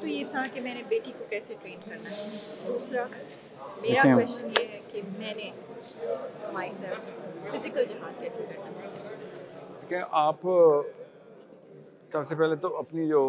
[0.00, 2.24] تو یہ تھا کہ میں نے بیٹی کو کیسے ٹرین کرنا ہے۔
[2.66, 5.50] دوسرا میرا دیکھیں- کویشچن یہ ہے کہ میں نے
[6.52, 7.08] مائی سیلف
[7.52, 9.16] فزیکل جہاد کیسے کرنا ہے؟
[9.88, 10.46] کہ آپ
[12.12, 13.22] سب سے پہلے تو اپنی جو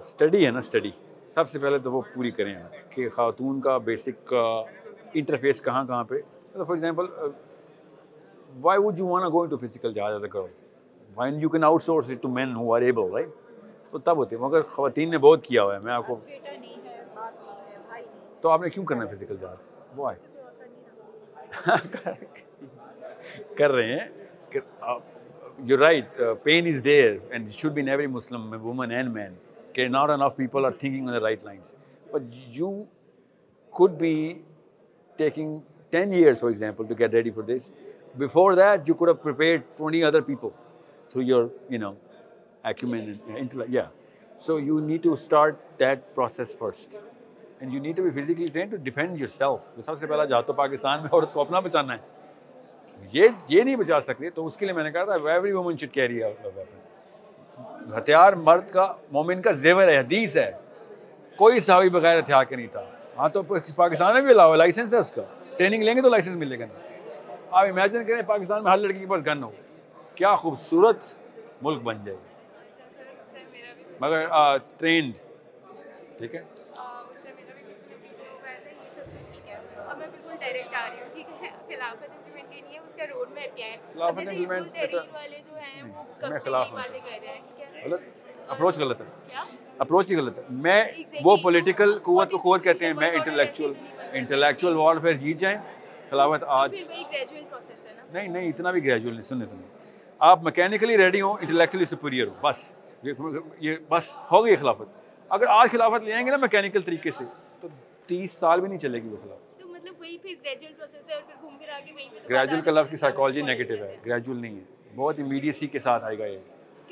[0.00, 0.90] اسٹڈی ہے نا اسٹڈی
[1.30, 4.44] سب سے پہلے تو وہ پوری کریں آپ۔ کہ خاتون کا بیسک کا
[5.14, 6.14] انٹرفیس کہاں کہاں پہ؟
[6.54, 7.06] For example
[8.60, 10.46] why would you want going to physical جہاز as a girl
[11.16, 13.28] when you can outsource it to men who are able right
[13.94, 16.38] تو تب ہوتے ہیں مگر خواتین نے بہت کیا ہوا ہے میں آپ کو ہے
[16.44, 16.56] ہے
[17.92, 18.02] ہے۔
[18.40, 19.58] تو آپ نے کیوں کرنا ہے فزیکل جہاز
[19.96, 20.18] وہ آئے
[23.58, 24.60] کر رہے ہیں
[25.64, 29.34] you right pen is there and should be every Muslim woman and man
[29.72, 31.74] کہ not enough people are thinking on the right lines
[32.12, 32.22] but
[32.56, 32.72] you
[33.72, 34.14] could be
[35.18, 37.72] taking 10 years, for example, to get ready for this.
[38.16, 40.52] Before that, you could have prepared 20 other people
[41.12, 41.96] through your, you know,
[42.64, 43.70] acumen intellect.
[43.70, 43.88] Yeah.
[44.40, 46.96] So you need to start that process first.
[47.60, 49.60] And you need to be physically trained to defend yourself.
[49.86, 53.76] سب سے پہلا جہاں تو پاکستان میں عورت کو اپنا بچانا ہے یہ یہ نہیں
[53.76, 56.22] بچا سکتے تو اس کے لیے میں نے کہا تھا ایوری وومن شڈ کیری
[57.96, 60.50] ہتھیار مرد کا مومن کا زیور ہے حدیث ہے
[61.38, 62.84] کوئی صحابی بغیر ہتھیار کے نہیں تھا
[63.16, 63.42] ہاں تو
[63.76, 65.22] پاکستان میں بھی الاؤ لائسنس ہے اس کا
[65.56, 66.78] ٹریننگ لیں گے تو لائسنس ملے گا نا
[67.50, 69.50] آپ امیجن کریں پاکستان میں ہر لڑکی کے پاس گن ہو
[70.14, 71.02] کیا خوبصورت
[71.62, 72.33] ملک بن جائے گا.
[74.00, 74.26] مگر
[74.78, 75.12] ٹرینڈ۔
[76.18, 76.42] ٹھیک ہے؟
[88.48, 89.06] اپروچ غلط۔ ہے۔
[89.78, 90.84] اپروچ ہی غلط ہے۔ میں
[91.22, 93.72] وہ پولیٹیکل قوت کو قوت کہتے ہیں میں انٹلیکچوئل
[94.12, 95.58] انٹلیکچوئل وارفیئر جیت جائیں۔
[96.10, 96.78] خلافت آج۔ پھر
[98.12, 99.68] نہیں نہیں اتنا بھی گریجویل نہیں سننے سنیں
[100.18, 104.82] آپ میکینیکلی ریڈی ہوں انٹلیکچولی سپیریئر ہو بس۔ یہ- یہ بس ہو گئی خلافت۔
[105.28, 107.24] اگر آج خلافت لے آئیں گے نا میکینیکل طریقے سے
[107.60, 107.68] تو
[108.06, 109.58] تیس سال بھی نہیں چلے گی وہ خلافت۔
[112.30, 114.64] گریجویل کا لفظ کی سائیکالوجی نیگیٹو ہے۔ گریجویل نہیں ہے۔
[114.96, 116.38] بہت امیڈیسی کے ساتھ آئے گا یہ۔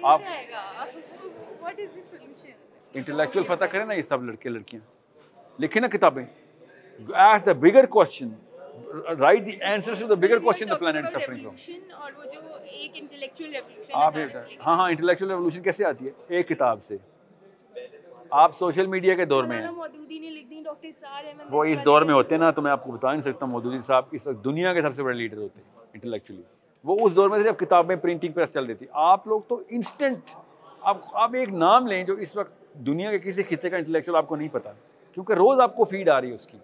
[0.03, 0.21] آپ
[2.95, 4.91] انٹلیکچوئل فتح کریں نا یہ سب لڑکے لڑکیاں۔
[5.61, 6.25] لکھیں نا کتابیں۔
[7.15, 8.29] As the bigger question
[8.93, 13.57] right the answer to the bigger question the plant suffering اور وہ جو ایک انٹلیکچوئل
[13.95, 14.37] آپ یہ
[14.67, 16.97] ہاں ہاں انٹلیکچوئل ریولیوشن کیسے آتی ہے ایک کتاب سے
[18.31, 19.69] آپ سوشل میڈیا کے دور میں ہیں
[20.09, 20.63] دی
[21.51, 23.79] وہ اس دور میں ہوتے ہیں نا تو میں آپ کو بتا نہیں سکتا مودودی
[23.79, 26.43] صاحب اس وقت دنیا کے سب سے بڑے لیڈر ہوتے ہیں انٹلیکچولی
[26.85, 30.31] وہ اس دور میں صرف کتابیں پرنٹنگ پریس چل رہی تھی آپ لوگ تو انسٹنٹ
[30.83, 32.53] آپ آپ ایک نام لیں جو اس وقت
[32.87, 34.73] دنیا کے کسی خطے کا انٹلیکچوئل آپ کو نہیں پتا
[35.17, 36.59] کیونکہ روز آپ کو فیڈ آ رہی ہے اس کی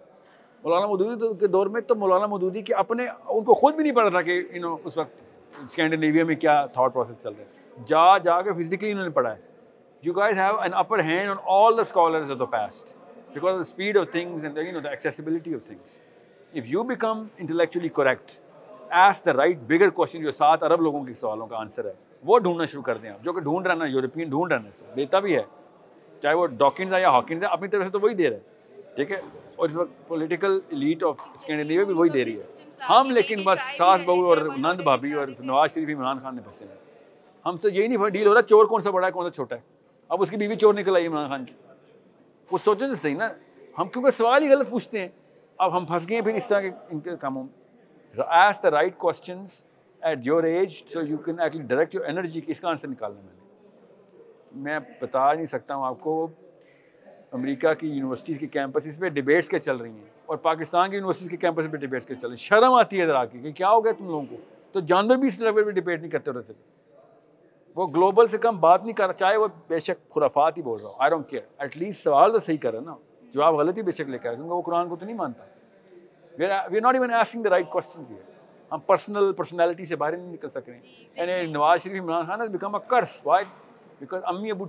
[0.63, 3.93] مولانا مودودی کے دور میں تو مولانا مودودی کے اپنے ان کو خود بھی نہیں
[3.93, 5.11] پتا تھا کہ یو نو اس وقت
[5.67, 9.35] اسکینڈینیویا میں کیا تھاٹ پروسیس چل رہے ہیں جا جا کے فزیکلی انہوں نے پڑھا
[9.35, 9.49] ہے۔
[10.07, 12.85] You guys have an upper hand on all the scholars of the past
[13.35, 15.97] because of the speed of things and the, you know the accessibility of things.
[16.61, 18.37] If you become intellectually correct,
[18.91, 21.93] ask the right bigger question جو سات ارب لوگوں کے سوالوں کا answer ہے
[22.23, 24.93] وہ ڈھونڈنا شروع کر دیں آپ۔ جو کہ ڈھونڈ رہا نا یورپین ڈھونڈ رہا ہے
[24.95, 25.41] دیتا بھی ہے۔
[26.21, 28.58] چاہے وہ ڈاکنز ہے یا ہاکنز ہے اپنی طرف سے تو وہی دے رہا ہے۔
[28.95, 29.21] ٹھیک ہے؟
[29.55, 32.45] اور اس وقت پولیٹیکل لیڈ آف اسکینڈینیویا بھی وہی دے رہی ہے۔
[32.89, 36.65] ہم لیکن بس ساس بہو اور نند بھابھی اور نواز شریف عمران خان نے پھنسے۔
[36.65, 36.75] ہیں
[37.45, 39.55] ہم سے یہی نہیں ڈیل ہو رہا چور کون سا بڑا ہے، کون سا چھوٹا
[39.55, 39.61] ہے۔
[40.09, 41.53] اب اس کی بیوی چور نکل آئی عمران خان کی۔
[42.51, 43.29] وہ سوچیں تو صحیح نا۔
[43.77, 45.07] ہم کیونکہ سوال ہی غلط پوچھتے ہیں۔
[45.57, 48.71] اب ہم پھنس گئے ہیں پھر اس طرح کے ان کے کاموں میں۔ Ask the
[48.71, 49.63] right questions
[50.01, 53.33] at your age so you can actually direct your energy اس کا آنسر نکالنا میں
[53.33, 53.39] نے۔
[54.61, 56.27] میں بتا نہیں سکتا ہوں آپ کو۔
[57.31, 61.29] امریکہ کی یونیورسٹیز کے کیمپسز پہ ڈبیٹس کے چل رہی ہیں اور پاکستان کی یونیورسٹیز
[61.29, 63.51] کے کیمپس پہ ڈبیٹس کے چل رہی ہیں۔ شرم آتی ہے ادھر آ کے کہ
[63.51, 64.35] کیا ہو گیا تم لوگوں کو؟
[64.71, 66.53] تو جانور بھی اس لیول پہ ڈبیٹ نہیں کرتے رہتے۔
[67.75, 70.79] وہ گلوبل سے کم بات نہیں کر رہا چاہے وہ بے شک خرافات ہی بول
[70.81, 72.95] رہا ہو۔ I don't care at least سوال تو صحیح کر رہا نا۔
[73.33, 75.43] جواب غلط ہی بے شک لے کر کیونکہ وہ قرآن کو تو نہیں مانتا۔
[76.39, 78.03] We are not even asking the right question
[78.71, 82.39] ہم پرسنل پرسنالٹی سے باہر نہیں نکل سک رہے ہیں یعنی Nawaz Sharif Imran Khan
[82.51, 83.45] become a curse why
[83.99, 84.65] because امی ابو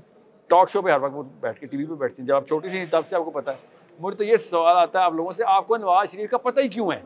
[0.51, 2.47] ٹاک شو پہ ہر وقت وہ بیٹھ کے ٹی وی پہ بیٹھتی ہیں۔ جب آپ
[2.49, 3.57] چھوٹی سی تب سے آپ کو پتا ہے۔
[4.01, 6.61] مجھے تو یہ سوال آتا ہے، آپ لوگوں سے، آپ کو نواز شریف کا پتہ
[6.61, 7.01] ہی کیوں ہے؟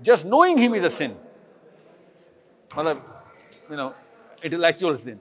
[0.00, 1.12] جسٹ نوئنگ ہم از اے سن
[2.76, 2.96] مطلب
[3.70, 3.88] یو نو
[4.42, 5.16] انٹلیکچوئل دن۔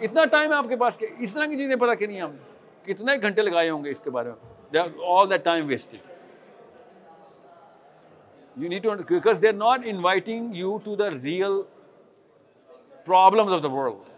[0.00, 2.36] اتنا ٹائم ہے آپ کے پاس کہ اس طرح کی چیزیں پتہ کہ نہیں ہم
[2.84, 5.96] کتنے گھنٹے لگائے ہوں گے اس کے بارے میں؟ All that time wasted
[8.56, 11.60] you need to because they are not inviting you to the real
[13.04, 14.08] problems of the world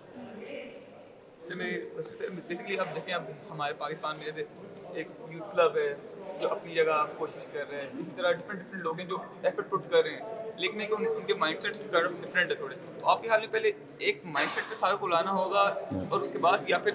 [1.43, 4.45] جیسے میں بیسکلی آپ دیکھیں آپ ہمارے پاکستان میں جیسے
[4.93, 5.95] ایک یوتھ کلب ہے
[6.41, 9.71] جو اپنی جگہ کوشش کر رہے ہیں۔ اسی طرح ڈفرینٹ ڈفرینٹ لوگ ہیں جو ایفرٹ
[9.71, 13.23] پٹ کر رہے ہیں۔ لیکن ایک ان کے مائنڈ سیٹس ڈفرینٹ ہے تھوڑے۔ تو آپ
[13.23, 15.63] کے حال میں پہلے ایک مائنڈ سیٹ پہ سارے کو لانا ہوگا
[16.11, 16.93] اور اس کے بعد یا پھر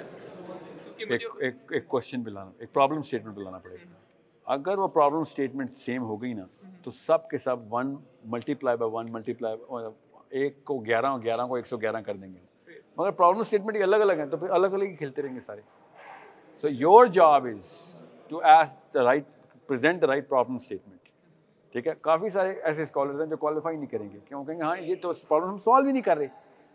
[1.70, 3.96] ایک کوشچن بھی لانا ایک پرابلم اسٹیٹمنٹ بھی لانا پڑے۔ گا
[4.46, 6.46] اگر وہ پرابلم اسٹیٹمنٹ سیم ہو گئی نا،
[6.84, 7.96] تو سب کے سب one
[8.54, 9.58] multiply by one multiply
[10.30, 12.47] ایک کو گیارہ گیارہ کو ایک سو گیارہ کر دیں گے۔
[12.98, 15.62] مگر پرابلم اسٹیٹمنٹ الگ الگ ہیں تو پھر الگ الگ ہی کھیلتے رہیں گے سارے۔
[16.62, 17.72] So your job is
[18.28, 19.24] to ask the right
[19.68, 21.00] present the right problem statement
[21.72, 24.62] ٹھیک ہے؟ کافی سارے ایسے اسکالرز ہیں جو کوالیفائی نہیں کریں گے۔ کیوں؟ کہیں گے
[24.62, 26.28] ہاں یہ تو پرابلم ہم سالو ہی نہیں کر رہے۔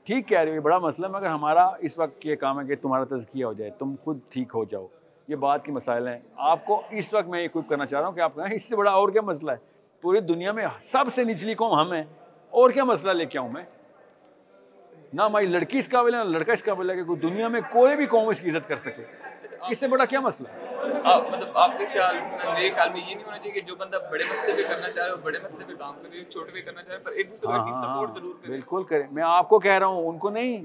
[0.04, 2.74] ٹھیک کہہ رہے ہو، یہ بڑا مسئلہ مگر ہمارا اس وقت یہ کام ہے کہ
[2.82, 4.86] تمہارا تزکیہ ہو جائے، تم خود ٹھیک ہو جاؤ۔
[5.28, 8.08] یہ بات کے مسائل ہیں۔ آپ کو اس وقت میں یہ کوپ کرنا چاہ رہا
[8.08, 9.56] ہوں کہ آپ کہیں ہاں، اس سے بڑا اور کیا مسئلہ ہے؟
[10.00, 12.04] پوری دنیا میں سب سے نچلی قوم ہم ہیں،
[12.50, 13.62] اور کیا مسئلہ لے کے آؤں میں؟
[15.12, 17.96] نہ ہماری لڑکی اس قابل ہے نہ لڑکا اس قابل ہے کہ دنیا میں کوئی
[17.96, 19.02] بھی قوم اس کی عزت کر سکے۔
[19.68, 20.70] اس سے بڑا کیا مسئلہ ہے؟
[21.30, 24.24] مطلب آپ کے خیال میرے خیال میں یہ نہیں ہونا چاہیے کہ جو بندہ بڑے
[24.24, 26.94] مسئلے پہ کرنا چاہ رہے ہو بڑے مسئلے پہ کام کرے چھوٹے پہ کرنا چاہ
[26.94, 29.86] رہے پر ایک دوسرے سپورٹ ہاں، ضرور کرے۔ بالکل کریں۔ میں آپ کو کہہ رہا
[29.86, 30.64] ہوں ان کو نہیں۔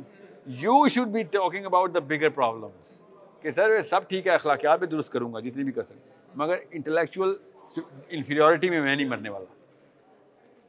[0.57, 3.01] You should be talking about the bigger problems
[3.41, 6.55] کہ سر سب ٹھیک ہے اخلاقیات میں درست کروں گا جتنی بھی کر سکتے مگر
[6.71, 7.35] انٹلیکچوئل
[8.09, 9.45] انفیریورٹی میں میں نہیں مرنے والا۔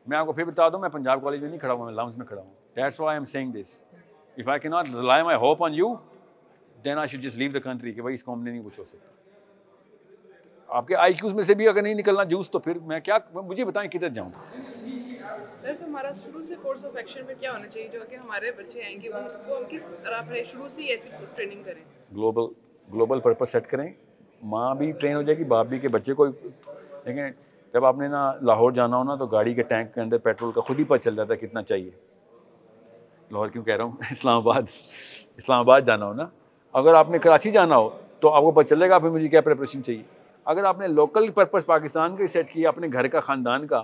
[0.06, 2.16] میں آپ کو پھر بتا دوں میں پنجاب کالج میں نہیں کھڑا ہوں میں لمس
[2.18, 3.80] میں کھڑا ہوں that's why I'm saying this
[4.36, 5.94] if I key not lie my hope on you
[6.84, 8.78] then I should just leave the country کہ بھائی اس کو ہم نے نہیں کچھ
[8.78, 9.16] ہو سکتا
[10.68, 13.16] آپ کے آئی کیوز میں سے بھی اگر نہیں نکلنا جوس تو پھر میں کیا
[13.34, 14.30] مجھے بتائیں کدھر جاؤں۔
[15.54, 18.50] سر تو ہمارا شروع سے کورس آف ایکشن میں کیا ہونا چاہیے جو کہ ہمارے
[18.58, 21.82] بچے آئیں گے وہ ہم کس طرح اپنے شروع سے ایسی ٹریننگ کریں؟
[22.16, 22.52] گلوبل
[22.88, 23.88] گلوبل پرپز سیٹ کریں۔
[24.42, 27.28] ماں بھی ٹرین ہو جائے گی باپ بھی کے بچے کو دیکھیں
[27.74, 30.60] جب آپ نے نا لاہور جانا ہونا تو گاڑی کے ٹینک کے اندر پیٹرول کا
[30.60, 31.90] خود ہی پتہ چل جاتا ہے کتنا چاہیے۔
[33.30, 34.62] لاہور کیوں کہہ رہا ہوں؟ اسلام آباد
[35.36, 36.26] اسلام آباد جانا ہو نا؟
[36.72, 37.88] اگر آپ نے کراچی جانا ہو
[38.20, 40.02] تو آپ کو پتہ چلے گا پھر مجھے کیا پریپریشن چاہیے۔
[40.44, 43.82] اگر آپ نے لوکل پرپز پاکستان کا سیٹ کیا، اپنے گھر کا، خاندان کا،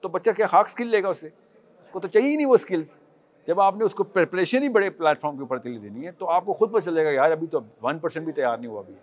[0.00, 2.54] تو بچہ کیا خاک اسکل لے گا اسے؟ اس کو تو چاہیے ہی نہیں وہ
[2.54, 2.98] اسکلس
[3.46, 6.06] جب آپ نے اس کو پریپریشن ہی بڑے پلیٹ فارم کے اوپر کے لیے دینی
[6.06, 8.58] ہے، تو آپ کو خود پتہ چلے گا، یار ابھی تو ون پرسینٹ بھی تیار
[8.58, 8.94] نہیں ہوا ابھی۔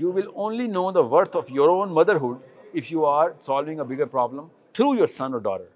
[0.00, 2.36] You will only know the worth of your own motherhood
[2.74, 5.73] if you are solving a bigger problem through your son اور ڈارر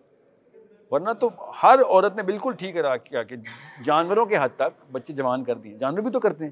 [0.93, 1.29] ورنہ تو
[1.63, 3.37] ہر عورت نے بالکل ٹھیک ادا کیا کہ
[3.85, 6.51] جانوروں کے حد تک بچے جوان کر دیے جانور بھی تو کرتے ہیں۔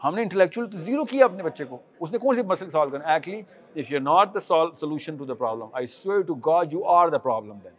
[0.00, 2.90] ہم نے انٹلیکچوئل تو زیرو کیا اپنے بچے کو۔ اس نے کون سے مسئلے سالو
[2.90, 3.40] کرنا actually
[3.76, 7.18] if you not the solution to the problem I swear to God you are the
[7.18, 7.72] problem then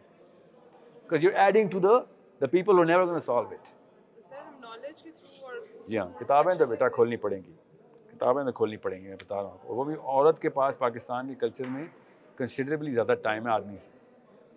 [1.02, 1.98] because you adding to the
[2.40, 3.70] the people who never solve it
[5.88, 7.52] جی ہاں کتابیں تو بیٹا کھولنی پڑیں گی
[8.12, 10.78] کتابیں تو کھولنی پڑیں گی میں بتا رہا ہوں اور وہ بھی عورت کے پاس
[10.78, 11.84] پاکستان کے کلچر میں
[12.38, 13.90] کنسیڈریبلی زیادہ ٹائم ہے آدمی سے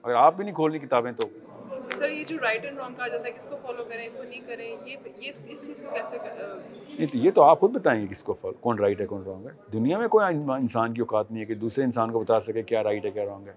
[0.06, 1.28] اگر آپ بھی نہیں کھولنی کتابیں تو۔
[1.92, 4.24] سر یہ جو رائٹ اینڈ رانگ کہا جاتا ہے کس کو فالو کریں اس کو
[4.24, 8.34] نہیں کریں یہ اس چیز کو کیسے یہ تو آپ خود بتائیں گے کس کو
[8.34, 11.46] فالو کون رائٹ ہے کون رانگ ہے۔ دنیا میں کوئی انسان کی اوقات نہیں ہے
[11.46, 13.54] کہ دوسرے انسان کو بتا سکے کیا رائٹ ہے کیا رانگ ہے۔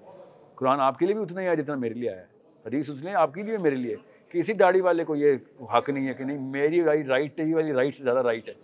[0.54, 2.24] قرآن آپ کے لیے بھی اتنا ہی ہے جتنا میرے لیے آیا ہے۔
[2.66, 3.96] حدیث اس لیے آپ کے لیے میرے لیے۔
[4.28, 5.36] کہ اسی داڑھی والے کو یہ
[5.76, 8.54] حق نہیں ہے کہ نہیں میری رائٹ رائٹ ہی والی رائٹ سے زیادہ رائٹ ہے۔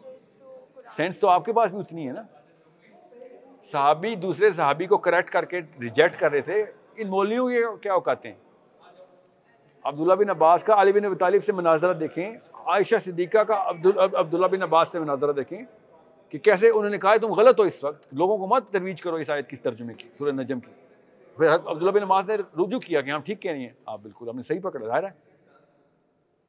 [0.96, 2.22] سینس تو آپ کے پاس بھی اتنی ہے نا۔
[3.64, 6.64] صحابی دوسرے صحابی کو کریکٹ کر کے ریجیکٹ کر رہے تھے۔
[6.96, 8.38] ان مولویوں کے کیا اوقاتے ہیں؟
[9.82, 13.70] عبداللہ بن عباس کا علی بن طالب سے مناظرہ دیکھیں، عائشہ صدیقہ کا
[14.12, 15.58] عبداللہ بن عباس سے مناظرہ دیکھیں
[16.28, 19.14] کہ کیسے انہوں نے کہا، تم غلط ہو اس وقت، لوگوں کو مت ترویج کرو
[19.14, 20.70] اس آیت کی ترجمے کی، سورہ نجم کی۔
[21.36, 24.28] پھر عبداللہ بن عباس نے رجوع کیا کہ ہم ٹھیک کہہ رہی ہیں۔ آپ بالکل
[24.28, 25.34] ہم نے صحیح پکڑا، ظاہر ہے۔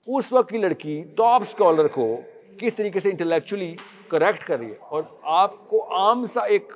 [0.07, 2.17] اس وقت کی لڑکی ٹاپ اسکالر کو
[2.59, 3.75] کس طریقے سے انٹلیکچولی
[4.07, 6.73] کریکٹ کر رہی ہے؟ اور آپ کو عام سا ایک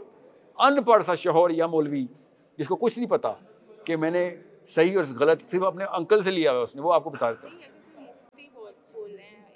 [0.58, 2.06] ان پڑھ سا شوہر یا مولوی
[2.58, 3.34] جس کو کچھ نہیں پتا
[3.86, 4.36] کہ میں نے
[4.68, 7.32] صحیح اور غلط صرف اپنے انکل سے لیا ہوا اس نے وہ آپ کو بتا
[7.32, 7.48] دیتا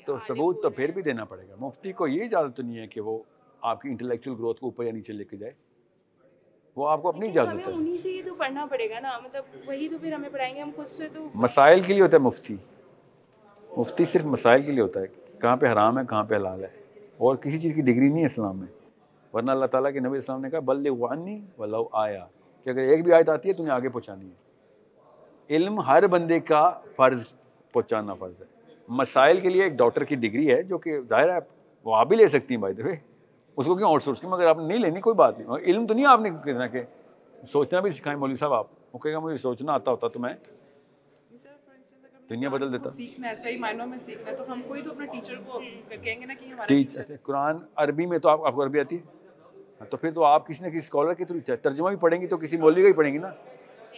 [0.06, 3.02] تو ثبوت تو پھر بھی دینا پڑے گا۔ مفتی کو یہ اجازت نہیں ہے کہ
[3.02, 3.24] وہ
[3.62, 5.52] آپ کی انٹلیکچوئل گروتھ کو اوپر یا نیچے لے کے جائے۔
[6.76, 9.90] وہ آپ کو اپنی اجازت ہے۔ سے یہ تو پڑھنا پڑے گا نا مطلب وہی
[9.90, 12.56] تو پھر ہمیں پڑھائیں گے۔ ہم خود سے تو مسائل کے لیے ہوتا ہے مفتی۔
[13.78, 15.06] مفتی صرف مسائل کے لیے ہوتا ہے
[15.42, 16.70] کہاں پہ حرام ہے کہاں پہ حلال ہے۔
[17.18, 18.68] اور کسی چیز کی ڈگری نہیں ہے اسلام میں۔
[19.34, 22.26] ورنہ اللہ تعالیٰ کے نبی اسلام نے کہا بلوانی ولو آیا۔
[22.64, 26.70] کہ اگر ایک بھی آیت آتی ہے تمہیں آگے پہنچانی ہے۔ علم ہر بندے کا
[26.96, 27.24] فرض
[27.72, 28.46] پہنچانا فرض ہے۔
[28.88, 31.38] مسائل کے لیے ایک ڈاکٹر کی ڈگری ہے جو کہ ظاہر ہے
[31.84, 32.92] وہ آپ بھی لے سکتی ہیں بھائی دفعہ
[33.58, 35.94] اس کو کیوں آؤٹ سورس کی مگر آپ نہیں لینی کوئی بات نہیں۔ علم تو
[35.94, 36.84] نہیں آپ نے کہنا کہ
[37.48, 40.34] سوچنا بھی سکھائیں مولوی صاحب آپ۔ وہ کہے گا مجھے سوچنا آتا ہوتا تو میں
[42.30, 43.28] دنیا بدل دیتا۔ سیکھنا
[43.60, 46.74] معنوں میں سیکھنا تو ہم کوئی تو اپنے ٹیچر کو کہیں گے نا کہ ہمارا
[46.74, 49.23] اچھا، قرآن عربی میں تو آپ کو عربی آتی ہے؟
[49.90, 52.38] تو پھر تو آپ کسی نہ کسی اسکالر کے تھرو ترجمہ بھی پڑھیں گی تو
[52.38, 53.30] کسی مولوی کا ہی پڑھیں گی نا۔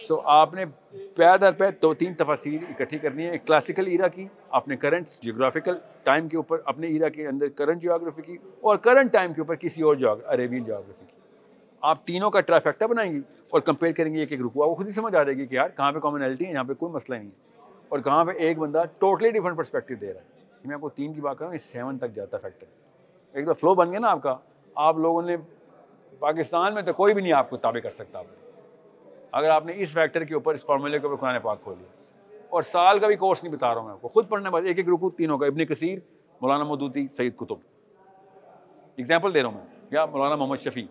[0.08, 4.08] سو آپ نے پے در پے دو تین تفاصیر اکٹھی کرنی ہے۔ ایک کلاسیکل ایرا
[4.08, 8.36] کی، آپ نے کرنٹ جیوگرافیکل ٹائم کے اوپر اپنے ایرا کے اندر کرنٹ جیوگرافی کی
[8.60, 11.12] اور کرنٹ ٹائم کے اوپر کسی اور عربین جیوگرافی کی۔
[11.80, 14.86] آپ تینوں کا ٹرافیکٹا بنائیں گی اور کمپیئر کریں گے ایک ایک رکوا۔ وہ خود
[14.86, 17.16] ہی سمجھ آ جائے گی کہ یار، کہاں پہ کامنالٹی ہے، یہاں پہ کوئی مسئلہ
[17.16, 20.26] نہیں ہے۔ اور کہاں پہ ایک بندہ ٹوٹلی ڈفرنٹ پرسپیکٹیو دے رہا ہے۔
[20.64, 22.66] میں آپ کو تین کی بات کر رہا ہوں، یہ سیون تک جاتا فیکٹر
[23.32, 24.36] ایک تو فلو بن گیا نا آپ کا۔
[24.74, 25.36] آپ لوگوں نے
[26.18, 28.22] پاکستان میں تو کوئی بھی نہیں آپ کو تابع کر سکتا۔
[29.32, 31.88] اگر آپ نے اس فیکٹر کے اوپر اس فارمولے کے اوپر قرآن پاک کھول لیا۔
[32.48, 34.62] اور سال کا بھی کورس نہیں بتا رہا ہوں میں آپ کو۔ خود پڑھنے بعد
[34.66, 35.98] ایک ایک رکو تینوں کا، ابن کثیر،
[36.40, 37.56] مولانا مودودی سعید کتب
[38.98, 40.86] اگزامپل دے رہا ہوں میں۔ یا مولانا محمد شفیع۔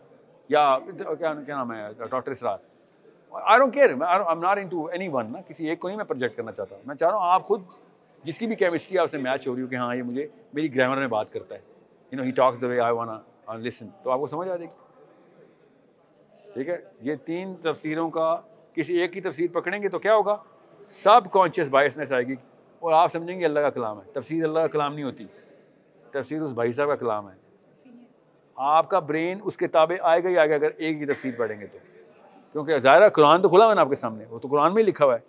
[0.50, 2.58] یا کیا کیا نام ہے؟ Doctor Israr
[3.32, 6.38] I don't care I'm not into any one نا کسی ایک کو نہیں میں پروجیکٹ
[6.38, 7.64] کرنا چاہتا۔ میں چاہ رہا ہوں آپ خود
[8.24, 10.76] جس کی بھی کیمسٹری آپ سے میچ ہو رہی ہو کہ ہاں یہ مجھے میری
[10.76, 11.60] گرامر میں بات کرتا ہے۔
[12.12, 14.70] You know he talks the way آئی وان لسن تو آپ کو سمجھ آ جائے
[14.70, 14.85] گی۔
[16.56, 18.42] ٹھیک ہے؟ یہ تین تفسیروں کا
[18.74, 20.38] کسی ایک کی تفسیر پکڑیں گے تو کیا ہوگا؟
[20.88, 22.36] سب کانشیس بائسنیس آئے گی
[22.80, 25.26] اور آپ سمجھیں گے اللہ کا کلام ہے۔ تفسیر اللہ کا کلام نہیں ہوتی۔
[26.12, 27.36] تفسیر اس بھائی صاحب کا کلام ہے۔
[28.56, 31.32] آپ کا برین اس کے تابع آئے گا ہی آئے گا اگر ایک ہی تفسیر
[31.38, 31.78] پڑھیں گے تو؟
[32.52, 34.88] کیونکہ ظاہرہ قرآن تو کھلا ہوا نا آپ کے سامنے، وہ تو قرآن میں ہی
[34.88, 35.20] لکھا ہوا ہے۔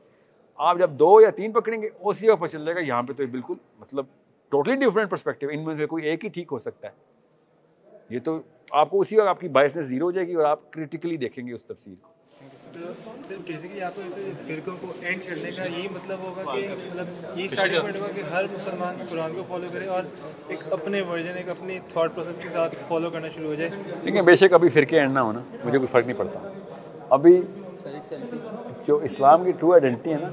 [0.57, 3.13] آپ جب دو یا تین پکڑیں گے، اسی وقت پتہ چل جائے گا یہاں پہ
[3.13, 4.05] تو بالکل مطلب
[4.49, 7.16] ٹوٹلی ڈفرینٹ پرسپیکٹیو ان میں سے کوئی ایک ہی ٹھیک ہو سکتا ہے۔
[8.11, 10.71] یہ تو آپ کو اسی وقت آپ کی بائسنس زیرو ہو جائے گی اور آپ
[10.73, 12.15] کریٹیکلی دیکھیں گے اس تفسیر کو۔
[13.29, 14.03] سر بیسیکلی آپ کو
[14.47, 18.21] فرقوں کو اینڈ کرنے کا یہی مطلب ہوگا کہ مطلب یہ اسٹارٹنگ پوائنٹ ہوگا کہ
[18.21, 20.03] ہر مسلمان قرآن کو فالو کرے اور
[20.49, 23.71] ایک اپنے ورژن ایک اپنی تھاٹ پروسیس کے ساتھ فالو کرنا شروع ہو جائے۔
[24.03, 26.41] لیکن بے شک ابھی فرقے اینڈ نہ ہونا مجھے کوئی فرق نہیں پڑتا۔
[27.09, 27.41] ابھی
[28.87, 30.31] جو اسلام کی ٹرو آئیڈینٹی ہے نا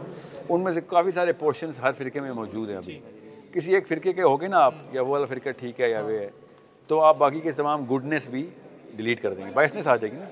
[0.50, 3.00] ان میں سے کافی سارے پورشنس ہر فرقے میں موجود ہیں ابھی۔
[3.52, 6.12] کسی ایک فرقے کے ہوگے نا آپ یا وہ والا فرقہ ٹھیک ہے یا وہ
[6.12, 6.30] ہے۔
[6.88, 8.50] تو آپ باقی کے تمام گڈنس بھی
[8.96, 10.26] ڈیلیٹ کر دیں گے۔ بائسنس آ جائے گی نا۔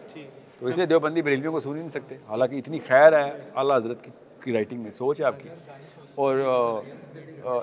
[0.59, 3.75] تو اس لیے دیوبندی بریلویوں کو سن ہی نہیں سکتے۔ حالانکہ اتنی خیر ہے اعلیٰ
[3.77, 4.07] حضرت
[4.43, 5.49] کی رائٹنگ میں سوچ ہے آپ کی۔
[6.15, 6.35] اور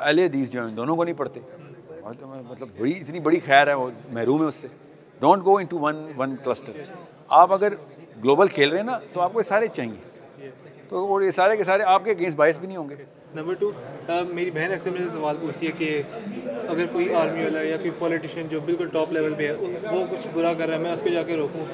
[0.00, 1.40] اہل حدیث جو ہیں دونوں کو نہیں پڑھتے۔
[2.48, 4.68] مطلب بڑی اتنی بڑی خیر ہے وہ محروم ہے اس سے۔
[5.20, 6.72] Don't go into one one cluster
[7.28, 7.72] آپ اگر
[8.24, 10.07] گلوبل کھیل رہے ہیں نا تو آپ کو یہ سارے چاہیے۔
[10.88, 12.94] تو اور یہ سارے کے سارے آپ کے اگینسٹ باعث بھی نہیں ہوں گے۔
[13.34, 13.70] نمبر ٹو
[14.28, 16.02] میری بہن اکثر مجھے سوال پوچھتی ہے کہ
[16.68, 19.52] اگر کوئی آرمی والا یا کوئی پولیٹیشین جو بالکل ٹاپ لیول پہ ہے،
[19.92, 21.64] وہ کچھ برا کر رہا ہے، میں اس کو جا کے روکوں۔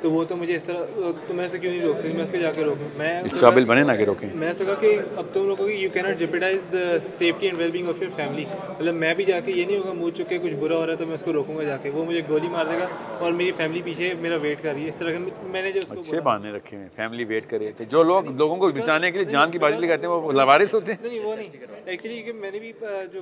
[0.00, 0.84] تو وہ تو مجھے اس طرح
[1.26, 3.40] تو میں سے کیوں نہیں روک سکتی؟ میں اس کو جا کے روکوں۔ میں اس
[3.40, 6.68] قابل بنے نہ کہ روکیں۔ میں کہا کہ اب تم لوگوں کی you can't jeopardize
[6.72, 9.76] the safety and well being of your family مطلب میں بھی جا کے یہ نہیں
[9.76, 11.62] ہوگا منہ چک کے کچھ برا ہو رہا ہے تو میں اس کو روکوں گا
[11.62, 12.86] جا کے وہ مجھے گولی مار دے گا
[13.18, 15.88] اور میری فیملی پیچھے میرا ویٹ کر رہی ہے۔ اس طرح میں نے جو اس
[15.88, 19.18] کو اچھے بانے رکھے ہیں فیملی ویٹ کرے تھے۔ جو لوگ لوگوں کو بچانے کے
[19.18, 21.50] لیے جان کی بازی لگاتے ہیں وہ لوارث ہوتے ہیں۔ نہیں وہ نہیں۔
[21.84, 22.72] ایکچولی کہ میں نے بھی
[23.12, 23.20] جو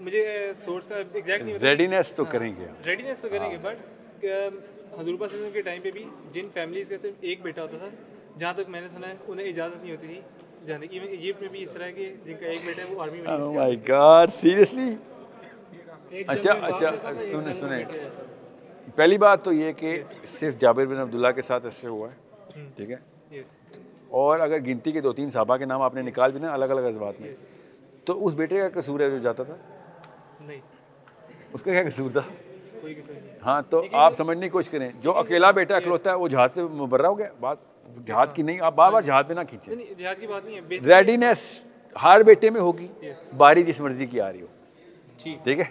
[0.00, 4.24] مجھے سورس کا ایگزیکٹ نہیں ریڈینیس تو کریں گے۔ ریڈینیس تو کریں گے بٹ
[4.98, 7.88] حضور پاک کے ٹائم پہ بھی جن فیملیز کا صرف ایک بیٹا ہوتا تھا
[8.38, 10.20] جہاں تک میں نے سنا ہے انہیں اجازت نہیں ہوتی تھی
[10.66, 13.20] جانے کی۔ ایجپٹ میں بھی اس طرح کے جن کا ایک بیٹا ہے وہ آرمی
[13.20, 14.94] میں مائی گاڈ سیریسلی
[16.26, 16.90] اچھا اچھا
[17.22, 17.84] سنیں سنیں
[18.96, 19.96] پہلی بات تو یہ کہ
[20.28, 23.42] صرف جابر بن عبداللہ کے ساتھ ایسے ہوا ہے ٹھیک ہے؟
[24.12, 26.64] اور اگر گنتی کے دو تین صحابہ کے نام آپ نے نکال بھی نا الگ
[26.70, 27.34] الگ ازبات میں
[28.04, 29.56] تو اس بیٹے کا قصور ہے جو جاتا تھا؟
[30.40, 30.60] نہیں۔
[31.52, 32.20] اس کا کیا قصور تھا؟
[33.46, 36.62] ہاں تو آپ سمجھنے کی کوشش کریں۔ جو اکیلا بیٹا اکلوتا ہے وہ جہاد سے
[36.62, 37.56] مبرہ ہو گیا؟ بات
[38.06, 40.56] جہاد کی نہیں آپ بار بار جہاد میں نہ کھینچیں۔ نہیں جہاد کی بات نہیں
[40.56, 41.60] ہے ریڈینیس
[42.02, 42.88] ہر بیٹے میں ہوگی
[43.36, 44.46] باری جس مرضی کی آ رہی ہو۔
[45.44, 45.64] ٹھیک ہے؟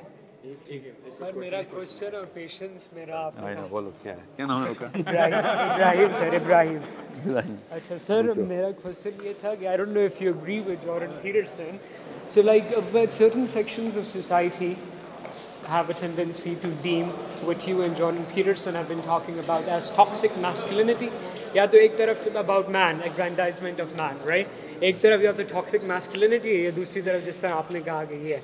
[1.17, 3.33] سر میرا کوشچن اور پیشنس میرا آپ
[3.69, 6.77] بولو کیا ہے؟ کیا نام ہے کا؟ ابراہیم سر ابراہیم۔
[7.69, 11.19] اچھا سر میرا کوشچن یہ تھا کہ I don't know if you agree with Jordan
[11.21, 11.77] Peterson
[12.29, 12.63] so like
[13.19, 14.71] certain sections of society
[15.65, 17.09] have a tendency to deem
[17.43, 21.09] what you and Jordan Peterson have been talking about as toxic masculinity.
[21.53, 24.47] یا تو ایک طرف about man aggrandizement of man right
[24.79, 28.13] ایک طرف یا تو toxic masculinity ہے دوسری طرف جس طرح آپ نے کہا کہ
[28.13, 28.41] یہ ہے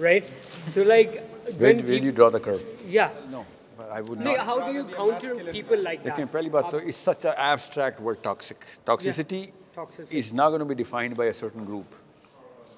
[0.00, 0.24] رائٹ
[0.74, 1.16] سو لائک
[2.88, 3.08] یا
[3.78, 8.64] how do you counter people like دیکھیں پہلی بات تو اس such abstract word toxic
[8.84, 9.44] toxicity
[9.76, 11.94] is not gonna be defined by a certain group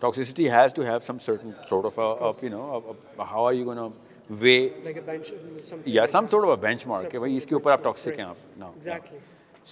[0.05, 2.65] toxicity has to have some certain sort of a, of, you know,
[3.19, 3.91] a, a, how are you going to
[4.29, 5.31] weigh like a bench
[5.65, 8.25] something yeah some sort of a benchmark کہ بھائی اس کے اوپر آپ toxic ہیں
[8.25, 9.19] آپ no exactly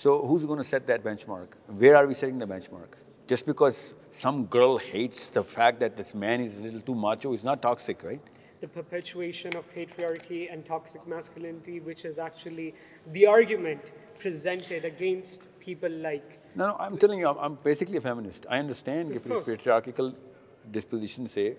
[0.00, 2.98] so who's going to set that benchmark where are we setting the benchmark
[3.32, 3.78] just because
[4.18, 7.62] some girl hates the fact that this man is a little too macho is not
[7.68, 8.30] toxic right
[8.64, 12.68] the perpetuation of patriarchy and toxic masculinity which is actually
[13.18, 13.92] the argument
[14.24, 18.46] presented against people like No, no, I'm telling you, I'm, I'm basically a feminist.
[18.50, 20.10] I understand کہ patriarchal
[20.76, 21.52] disposition سے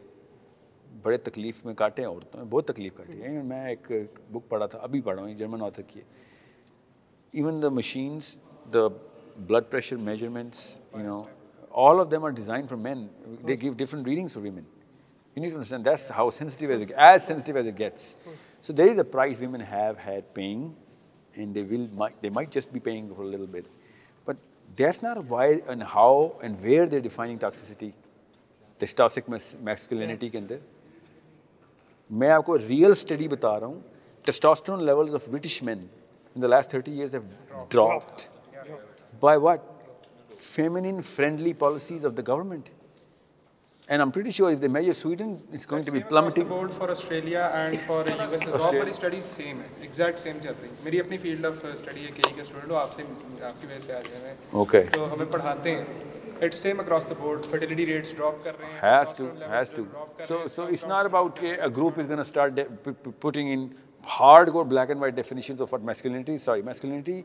[1.03, 3.91] بڑے تکلیف میں کاٹے ہیں عورتوں نے بہت تکلیف کاٹی ہے میں ایک
[4.31, 6.03] بک پڑھا تھا ابھی پڑھا ہوں جرمن آتھر کی ہے۔
[7.33, 8.35] Even the machines
[8.73, 8.87] the
[9.47, 11.21] blood pressure measurements you know
[11.85, 13.07] all of them are design for men
[13.47, 14.63] they give different readings for women
[15.37, 18.15] you need to understand that's how sensitive as as sensitive as it gets
[18.65, 20.69] so there is a price women have had paying
[21.33, 21.87] and they will
[22.23, 23.67] they might just be paying for little bit
[24.77, 27.89] that's not why and how and where they defining toxicity
[28.81, 30.57] task masculinity کے اندر
[32.09, 33.79] میں آپ کو real study بتا رہا ہوں
[34.25, 35.89] testosterone levels of British men
[36.35, 37.23] in the last 30 years have
[37.69, 38.29] dropped.
[39.21, 39.61] By what?
[40.37, 42.69] Feminine friendly policies of the government.
[43.89, 46.71] And I'm pretty sure if the major Sweden it's going to be plummeting for board
[46.71, 50.53] for Australia and for U S اس اور پوری studies same ہے exact same چل
[50.61, 53.03] رہی میری اپنی field of study ہے کے کے سٹوڈنٹ اپ سے
[53.45, 55.83] اپ کی وجہ سے ا جائے ہیں اوکے تو ہمیں پڑھاتے ہیں
[56.41, 59.83] it's same across the board fertility rates drop کر رہے ہیں has to has to
[60.27, 62.59] so so it's not about کہ a group is gonna start
[63.19, 63.67] putting in
[64.05, 67.21] hard core black and white definitions of what masculinity sorry masculinity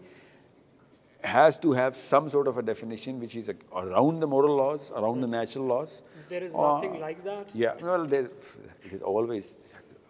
[1.26, 5.21] has to have some sort of a definition which is around the moral laws, around
[5.21, 6.02] the natural laws.
[6.28, 7.54] There is nothing like that?
[7.54, 8.30] Yeah, well, it
[8.92, 9.56] is always,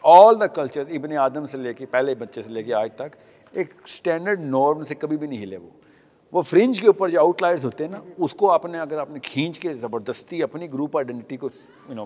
[0.05, 3.17] all the cultures, ابن آدم سے لے کے پہلے بچے سے لے کے آج تک
[3.53, 5.71] ایک اسٹینڈرڈ نارم سے کبھی بھی نہیں ہلے وہ
[6.33, 8.99] وہ فرنج کے اوپر جو آؤٹ لائرز ہوتے ہیں نا اس کو آپ نے اگر
[8.99, 11.49] آپ نے کھینچ کے زبردستی اپنی گروپ آئیڈینٹی کو
[11.89, 12.05] یو نو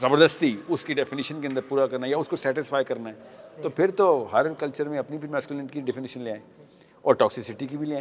[0.00, 3.68] زبردستی اس کی ڈیفینیشن کے اندر پورا کرنا یا اس کو سیٹسفائی کرنا ہے تو
[3.68, 5.28] پھر تو ہر کلچر میں اپنی بھی
[5.72, 6.61] کی ڈیفینیشن لے آئیں
[7.02, 8.00] اور ٹاکسیسٹی کی بھی لیں۔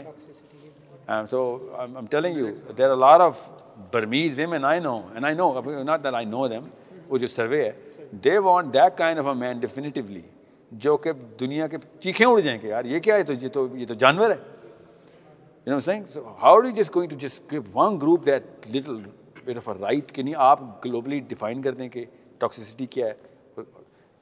[1.30, 1.42] So
[1.80, 3.48] I'm telling you there are are of
[3.92, 6.68] Burmese women I know and I know not that I know them
[7.08, 7.72] وہ جو سروے ہے
[8.24, 10.22] they want that kind of a man definitively
[10.72, 13.68] جو کہ دنیا کے چیخیں اڑ جائیں کہ یار یہ کیا ہے تو یہ تو
[13.74, 14.36] یہ تو جانور ہے۔
[15.68, 17.40] You know thing so how do جس گوئنگ ٹو جس
[17.74, 19.02] one group that little
[19.46, 22.06] bit of a right کہ نہیں آپ گلوبلی ڈیفائن کر دیں کہ
[22.40, 23.14] ٹاکسیسٹی کیا ہے۔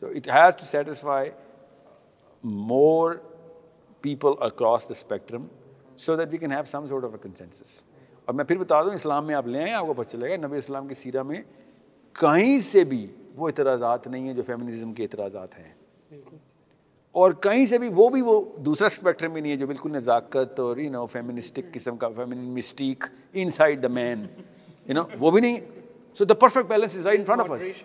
[0.01, 1.29] تو it has to satisfy
[2.43, 3.13] more
[4.01, 5.45] people across the spectrum
[5.97, 7.81] so that we can have some sort of a consensus
[8.25, 10.47] اور میں پھر بتا دوں اسلام میں آپ لے آئیں آپ کو پتہ چلے گا
[10.47, 11.41] نبی اسلام کی سیرہ میں
[12.13, 15.73] کہیں سے بھی وہ اعتراضات نہیں ہیں جو فیمنزم کے اعتراضات ہیں۔
[17.11, 20.59] اور کہیں سے بھی وہ بھی وہ دوسرا اسپیکٹرم بھی نہیں ہے جو بالکل نزاکت
[20.59, 23.03] اور یو نو فیمنسٹک قسم کا feministic
[23.49, 24.25] inside the man
[24.85, 25.57] you know وہ بھی نہیں۔
[26.13, 27.81] So the perfect balance is right in front of us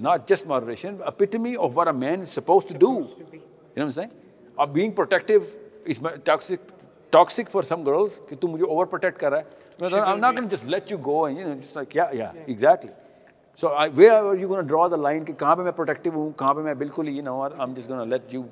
[0.00, 3.00] not just moderation epitome of war a man suppose to do
[3.76, 4.08] you know sign
[4.58, 5.40] up being protective
[5.86, 6.70] is toxic
[7.12, 9.44] toxic for some girls کہ تم مجھے over protect کر رہا ہے۔
[10.64, 11.26] Late you go
[11.88, 12.92] کیا exactly
[13.58, 16.60] so where are you draw the line کہ کہاں پہ میں پروٹیکٹیو ہوں کہاں پہ
[16.60, 17.50] میں بالکل ہی نہ ہوں اور
[18.06, 18.42] لیٹ یو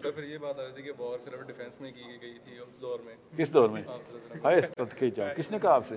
[0.00, 2.98] سر پھر یہ بات آ رہی تھی کہ ڈیفینس میں کی گئی تھی اس دور
[3.04, 3.82] میں۔ کس دور میں؟
[4.44, 4.52] ہاں،
[5.36, 5.96] کس نے کہا آپ سے؟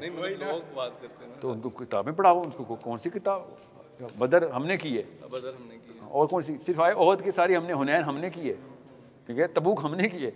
[1.41, 3.41] تو ان کو کتابیں پڑھاؤ ان کو کون سی کتاب؟
[4.17, 5.01] بدر ہم نے کیے
[6.09, 8.53] اور کون سی؟ صرف آئے عہد کے ساری ہم نے ہنین ہم نے کیے
[9.29, 10.31] ٹھیک ہے؟ تبوک ہم نے کیے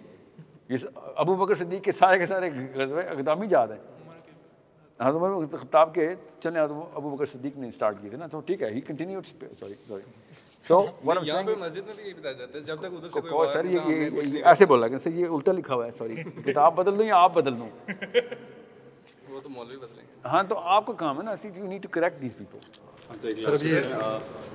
[0.70, 0.78] یہ
[1.16, 3.96] ابو بکر صدیق کے سارے کے سارے غزوہ اقدامی جا رہے ہیں
[5.00, 6.08] حضرت خطاب کے
[6.42, 9.22] چلیں ابو بکر صدیق نے اسٹارٹ کیے تھے نا۔ تو ٹھیک ہے ہی کنٹینیو
[9.60, 10.02] سوری سوری
[10.66, 13.66] سو یہاں مسجد میں بھی یہ بتایا جاتا ہے جب تک ادھر سے کوئی سر
[13.66, 16.16] یہ ایسے بولا کہ سر یہ الٹا لکھا ہوا ہے سوری
[16.46, 17.70] کتاب بدل دوں یا آپ بدل دوں؟
[20.26, 22.58] ہاں تو آپ کا کام ہے نا see you need to correct these people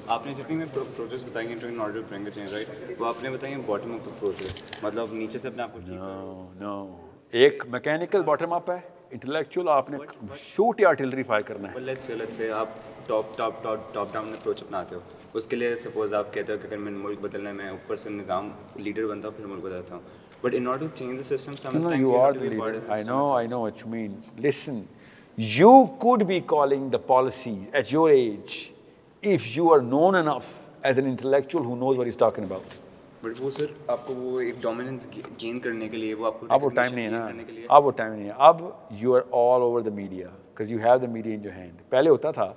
[0.06, 3.56] آپ نے جتنی پروسیس بتائیں گے in order bring change right وہ آپ نے بتائیں
[3.66, 5.78] باٹم اپ پروسیس مطلب نیچے سے اپنے آپ کو
[7.32, 8.78] ایک میکینیکل باٹم اپ ہے
[9.10, 9.98] انٹلیکچوئل آپ نے
[10.36, 12.68] شوٹ یا آرٹلری فائر کرنا ہے۔ لیٹس سے لیٹس سے آپ
[13.06, 15.00] top top top top down approach اپناتے ہو۔
[15.34, 17.96] اس کے لیے سپوز آپ کہتے ہو کہ اگر میں ملک بدلنا ہے میں اوپر
[17.96, 20.02] سے نظام لیڈر بنتا ہوں پھر ملک بدلتا ہوں۔
[20.42, 22.50] But in order to change the system, sometimes no, you, you are have to the
[22.50, 23.32] be part of the I know.
[23.34, 24.20] I know what you mean.
[24.38, 24.88] Listen,
[25.38, 28.72] you could be calling the policies at your age
[29.22, 32.80] if you are known enough as an intellectual who knows what he's talking about.
[33.22, 35.06] But وہ sir آپ کو وہ ایک dominance
[35.42, 37.26] gain کرنے کے لیے وہ آپ کو اب وہ ٹائم نہیں ہے نا
[37.74, 38.62] اب وہ ٹائم نہیں ہے اب
[39.00, 42.10] you are all over the media because you have the media in your hand پہلے
[42.10, 42.52] ہوتا تھا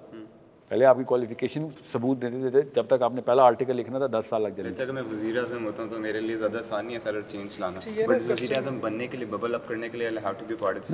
[0.72, 4.08] پہلے آپ کی کوالیفیکیشن ثبوت دیتے دیتے جب تک آپ نے پہلا آرٹیکل لکھنا تھا
[4.20, 6.94] دس سال لگ جائے جیسے میں وزیر اعظم ہوتا ہوں تو میرے لیے زیادہ آسانی
[6.94, 9.98] ہے سر چینج لانا۔ جی، وزیر اچھا۔ اعظم بننے کے لیے ببل اپ کرنے کے
[9.98, 10.92] لیے have to be part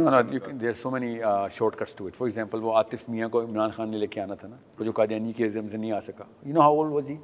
[0.62, 1.18] there so many
[1.52, 4.22] short cuts to it for example وہ عاطف میاں کو عمران خان نے لے کے
[4.22, 6.76] آنا تھا نا وہ جو قادیانی کے ایگزام سے نہیں آ سکا۔ You know how
[6.76, 7.18] old was he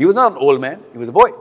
[0.00, 1.32] was not old man he was a boy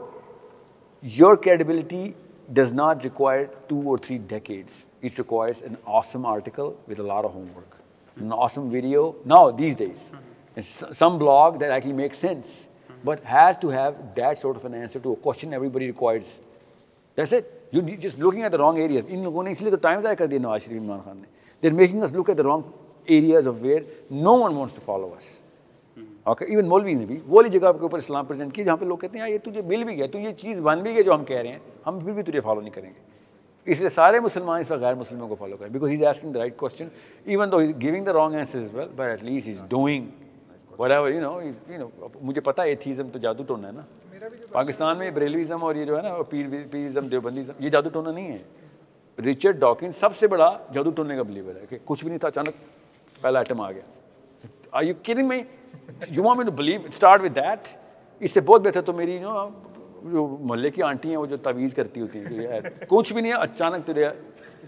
[1.04, 2.10] your credibility
[2.50, 7.24] does not require to اور three decades it requires an awesome article with a lot
[7.24, 7.74] of homework
[8.18, 9.98] an awesome video now these days.
[9.98, 10.94] Mm-hmm.
[10.94, 13.02] Some blog that actually makes sense, mm-hmm.
[13.04, 16.40] but has to have that sort of an answer to a question everybody requires.
[17.18, 17.52] That's it.
[17.72, 19.08] You're just looking at the wrong areas.
[19.08, 21.28] In لوگوں نے اس لیے تو time ضائع کر دیا نواز شریف عمران خان نے
[21.64, 22.62] there making us look at the wrong
[23.06, 25.36] areas of where no one wants to follow us
[26.24, 28.98] okay even مولوی نے بھی والی جگہ کے اوپر اسلام پریزنٹ کی جہاں پہ لوگ
[28.98, 31.26] کہتے ہیں یہ تجھے مل بھی گیا تو یہ چیز بن بھی گیا جو ہم
[31.26, 33.15] کہہ رہے ہیں ہم پھر بھی تجھے فالو نہیں کریں گے
[33.66, 35.70] اس لیے سارے مسلمان اس وقت غیر مسلموں کو فالو کریں.
[35.72, 36.88] Because he is asking the right question
[37.26, 40.08] even though giving the wrong answer is well but at least is doing
[40.92, 43.82] whatever you know you know مجھے پتا ہے ایتھیزم تو جادو ٹونا ہے نا.
[44.52, 48.32] پاکستان میں بریلویزم اور یہ جو ہے نا پیر پیرزم دیوبندیزم یہ جادو ٹونا نہیں
[48.32, 48.38] ہے.
[49.18, 51.66] رچرڈ ڈاکن سب سے بڑا جادو ٹونے کا بلیور ہے.
[51.70, 53.82] کہ کچھ بھی نہیں تھا اچانک پہلا آئٹم آ گیا.
[54.72, 55.42] آئی یو کیری میں
[56.10, 57.68] you want me to believe start with that
[58.22, 59.48] اس سے بہت بہتر تو میری یو نو
[60.12, 63.32] جو محلے کی آنٹی ہیں وہ جو تعویذ کرتی ہوتی ہیں یار کچھ بھی نہیں
[63.32, 64.08] ہے اچانک تیرے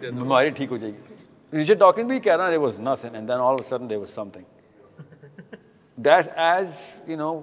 [0.02, 3.40] بیماری ٹھیک ہو جائے گی۔ رچرڈ ڈاکن بھی کہہ رہا ہے was nothing and then
[3.42, 4.46] all sudden there was something
[5.98, 7.34] that is you know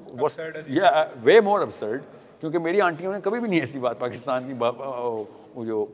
[1.25, 2.03] way more absurd
[2.41, 5.85] کیونکہ میری آنٹیوں نے کبھی بھی نہیں ایسی بات پاکستان کی وہ جو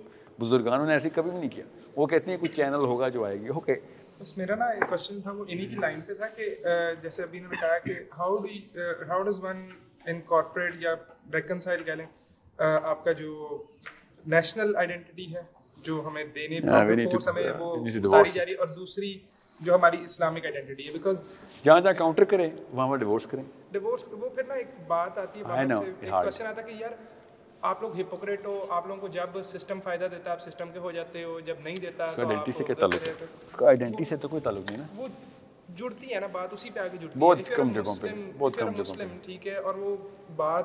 [0.41, 1.65] بزرگانوں نے ایسی کبھی بھی نہیں کیا۔
[1.97, 3.75] وہ کہتی ہیں کوئی چینل ہوگا جو آئے گی۔ اوکے
[4.21, 6.55] بس میرا نا ایک کوشچن تھا وہ انہی کی لائن پہ تھا کہ
[7.03, 8.49] جیسے ابھی نے بتایا کہ how do
[9.09, 9.67] how does one
[10.05, 10.95] incorporate یا
[11.35, 12.07] ریکنسائل کہہ لیں
[12.59, 13.63] آپ کا جو
[14.25, 15.43] نیشنل آئیڈینٹی ہے
[15.85, 17.07] جو ہمیں دینے ہمیں
[17.59, 19.19] وہ اتاری جا رہی اور دوسری
[19.61, 21.23] جو ہماری اسلامک آئیڈینٹی ہے بیکاز
[21.65, 25.41] جہاں جہاں کاؤنٹر کریں وہاں وہاں ڈیورس کریں۔ ڈیورس وہ پھر نا ایک بات آتی
[25.41, 26.91] ہے ایک کوشچن آتا کہ یار
[27.63, 30.79] آپ لوگ ہپوکریٹ ہو آپ لوگوں کو جب سسٹم فائدہ دیتا ہے آپ سسٹم کے
[30.79, 32.25] ہو جاتے ہو جب نہیں دیتا ہے؟
[33.47, 35.09] اس کا آئیڈینٹی سے تو کوئی تعلق نہیں نا۔ وہ
[35.77, 38.71] جڑتی ہے نا بات اسی پہ آگے جڑتی ہے۔ بہت کم جگہوں پہ بہت کم
[38.77, 39.97] جگہوں پہ۔ ٹھیک ہے اور وہ
[40.37, 40.65] بات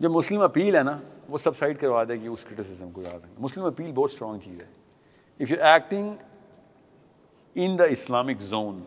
[0.00, 3.24] جو مسلم اپیل ہے نا وہ سب سائڈ کروا دے گی اس کرٹیسزم کو یاد
[3.24, 4.66] ہے مسلم اپیل بہت اسٹرانگ چیز ہے۔
[5.40, 6.14] If you acting
[7.54, 8.80] in the Islamic zone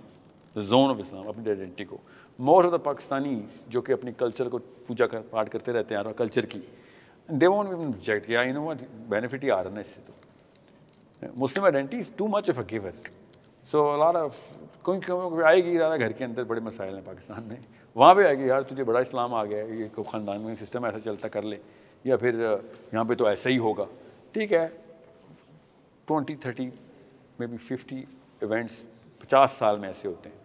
[0.55, 1.97] the zone of Islam اپنی آئیڈینٹی کو۔
[2.39, 6.13] موسٹ آف دا پاکستانی جو کہ اپنی کلچر کو پوجا کر پاٹ کرتے رہتے ہیں
[6.17, 6.59] کلچر کی
[7.29, 8.71] دے بھی ریجیکٹ کیا یو نو
[9.09, 10.13] بینیفٹ ہی آ رہا ہے اس سے تو.
[11.35, 12.91] Muslim identity is too much of a giver
[13.97, 14.35] solar of
[14.97, 17.55] کوئی آئے گی زیادہ گھر کے اندر بڑے مسائل ہیں پاکستان میں۔
[17.95, 20.83] وہاں پہ آئے گی یار تجھے بڑا اسلام آ گیا یہ کو خاندان میں سسٹم
[20.85, 21.57] ایسا چلتا کر لے
[22.03, 22.39] یا پھر
[22.93, 23.85] یہاں پہ تو ایسا ہی ہوگا۔
[24.31, 24.67] ٹھیک ہے
[26.05, 26.69] twenty thirty
[27.39, 28.03] may be fifty
[28.41, 28.81] events
[29.19, 30.37] پچاس سال میں ایسے ہوتے ہیں۔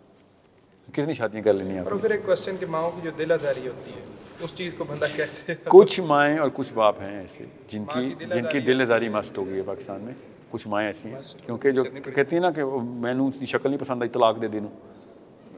[0.92, 3.90] کتنی شادیاں کر لینی ہیں پھر ایک کوشچن کہ ماؤں کی جو دل آزاری ہوتی
[3.90, 4.04] ہے
[4.40, 8.44] اس چیز کو بندہ کیسے کچھ مائیں اور کچھ باپ ہیں ایسے جن کی جن
[8.52, 10.12] کی دل آزاری مست ہو گئی ہے پاکستان میں۔
[10.54, 13.70] کچھ مائیں ایسی ہیں۔ کیونکہ جو کہتی ہیں نا کہ میں نے اس کی شکل
[13.70, 14.68] نہیں پسند آئی طلاق دے دینوں۔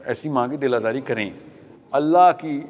[0.05, 1.29] ایسی ماں کی دل آزاری کریں۔
[1.91, 2.61] اللہ کی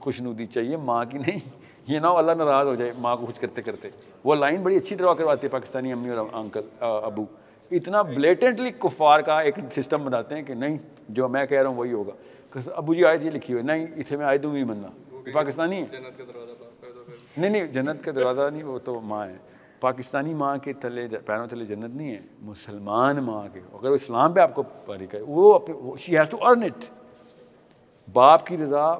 [0.00, 1.38] خوشنودی چاہیے ماں کی نہیں۔
[1.86, 3.88] یہ نہ ہو اللہ ناراض ہو جائے ماں کو کچھ کرتے کرتے۔
[4.24, 7.24] وہ لائن بڑی اچھی ڈرا کرواتی ہے پاکستانی امی اور انکل ابو۔
[7.70, 10.78] اتنا بلیٹنٹلی کفار کا ایک سسٹم بناتے ہیں کہ نہیں
[11.08, 12.12] جو میں کہہ رہا ہوں وہی ہوگا۔
[12.74, 14.88] ابو جی آئے یہ لکھی ہوئی نہیں اتنے میں آئے دوں بھی بننا
[15.32, 15.98] پاکستانی ہے
[17.36, 19.36] نہیں نہیں جنت کا دروازہ نہیں وہ تو ماں ہے۔
[19.80, 24.32] پاکستانی ماں کے تلے پیروں تلے جنت نہیں ہے، مسلمان ماں کے۔ اگر وہ اسلام
[24.32, 25.58] پہ آپ کو پاری کرے، وہ
[26.00, 26.84] she has to earn it
[28.12, 28.92] باپ کی رضا،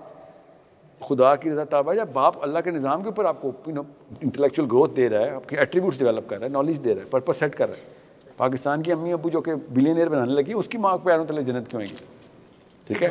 [1.00, 4.96] خدا کی رضا تابع یا باپ اللہ کے نظام کے اوپر آپ کو انٹلیکچوئل گروتھ
[4.96, 7.36] دے رہا ہے، آپ کے ایٹریبیوٹس ڈیولپ کر رہا ہے نالج دے رہا ہے پرپز
[7.36, 7.96] سیٹ کر رہا ہے۔
[8.36, 11.70] پاکستان کی امی ابو جو کہ بلینئر بنانے لگی، اس کی ماں پیروں تلے جنت
[11.70, 12.17] کیوں آئیں گی؟
[12.88, 13.11] ٹھیک ہے؟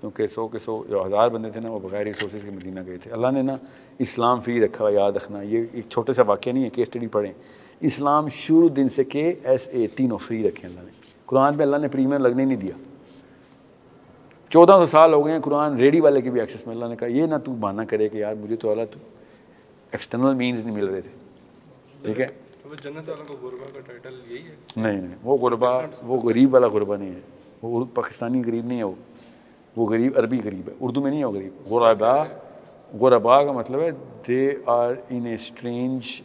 [0.00, 2.96] کیونکہ سو کے سو جو ہزار بندے تھے نا وہ بغیر ریسورسز کے مدینہ گئے
[2.96, 3.56] تھے۔ اللہ نے نا
[3.98, 7.06] اسلام فری رکھا ہوا یاد رکھنا۔ یہ ایک چھوٹے سا واقعہ نہیں ہے کیس اسٹڈی
[7.06, 7.32] پڑھیں۔
[7.80, 10.90] اسلام شروع دن سے کے ایس اے تینوں فری رکھے اللہ نے۔
[11.26, 12.74] قرآن پہ اللہ نے پریمیم لگنے نہیں دیا۔
[14.50, 16.96] چودہ سو سال ہو گئے ہیں قرآن ریڈی والے کے بھی ایکسیس میں۔ اللہ نے
[16.96, 18.98] کہا یہ نہ تو بہانہ کرے کہ یار مجھے تو اللہ تو
[19.92, 21.10] ایکسٹرنل مینز نہیں مل رہے تھے۔
[22.02, 22.41] ٹھیک ہے؟
[24.76, 27.20] نہیں نہیں وہ غربا وہ غریب والا غربا نہیں ہے۔
[27.62, 28.94] وہ پاکستانی غریب نہیں ہے وہ۔
[29.76, 32.24] وہ غریب عربی غریب ہے۔ اردو میں نہیں ہے وہ غریب۔ غربا
[33.00, 33.90] غربا کا مطلب ہے
[34.28, 36.20] they are in a strange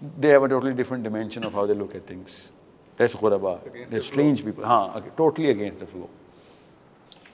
[0.00, 2.48] they have a totally different dimension of how they look at things
[2.98, 3.54] that's غربا۔
[3.90, 6.06] They strange people ہاں totally against the flow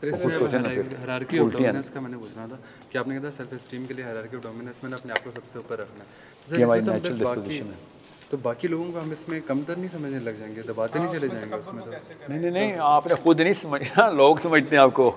[0.03, 2.57] hierarchy of dominance کا میں نے پوچھنا تھا
[2.90, 5.25] کہ آپ نے کہا سیلف اسٹیم کے لیے ہرارکی آف ڈومیننس میں نے اپنے آپ
[5.25, 7.95] کو سب سے اوپر رکھنا ہے۔ یہ ہماری نیچرل ڈسپوزیشن ہے۔
[8.31, 10.99] تو باقی لوگوں کو ہم اس میں کم تر نہیں سمجھنے لگ جائیں گے دباتے
[10.99, 11.91] نہیں چلے جائیں گے اس میں تو۔
[12.29, 15.11] نہیں نہیں نہیں آپ نے خود نہیں سمجھنا لوگ سمجھتے ہیں آپ کو۔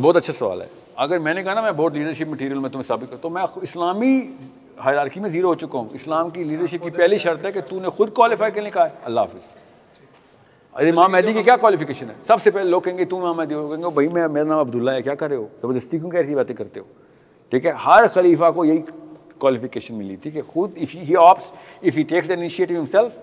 [0.00, 2.82] بہت اچھا سوال ہے۔ اگر میں نے کہا نا میں بہت لیڈرشپ مٹیریل میں تمہیں
[2.82, 4.20] ثابت کرتا تو میں اسلامی
[4.84, 7.80] ہائرارکی میں زیرو ہو چکا ہوں۔ اسلام کی لیڈرشپ کی پہلی شرط ہے کہ تو
[7.80, 9.48] نے خود کوالیفائی کرنے کا ہے۔ اللہ حافظ۔
[10.74, 13.36] ارے امام مہدی کی کیا کوالیفیکیشن ہے؟ سب سے پہلے لوگ کہیں گے تو امام
[13.36, 15.98] مہدی ہو کہیں گے بھائی میں میرا نام عبداللہ ہے کیا کر رہے ہو؟ زبردستی
[15.98, 16.84] کیوں کیسی باتیں کرتے ہو؟
[17.48, 18.82] ٹھیک ہے ہر خلیفہ کو یہی
[19.38, 23.22] کوالیفیکیشن ملی تھی کہ خود اف ہی آپس if he takes initiative himself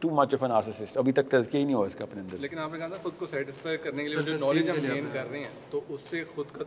[0.00, 2.36] too much of an narcissist ابھی تک تزکیہ ہی نہیں ہوا اس کا اپنے اندر
[2.40, 5.08] لیکن آپ نے کہا تھا خود کو سیٹسفائی کرنے کے لیے جو نالج ہم گین
[5.12, 6.64] کر رہے ہیں تو اس سے خود کا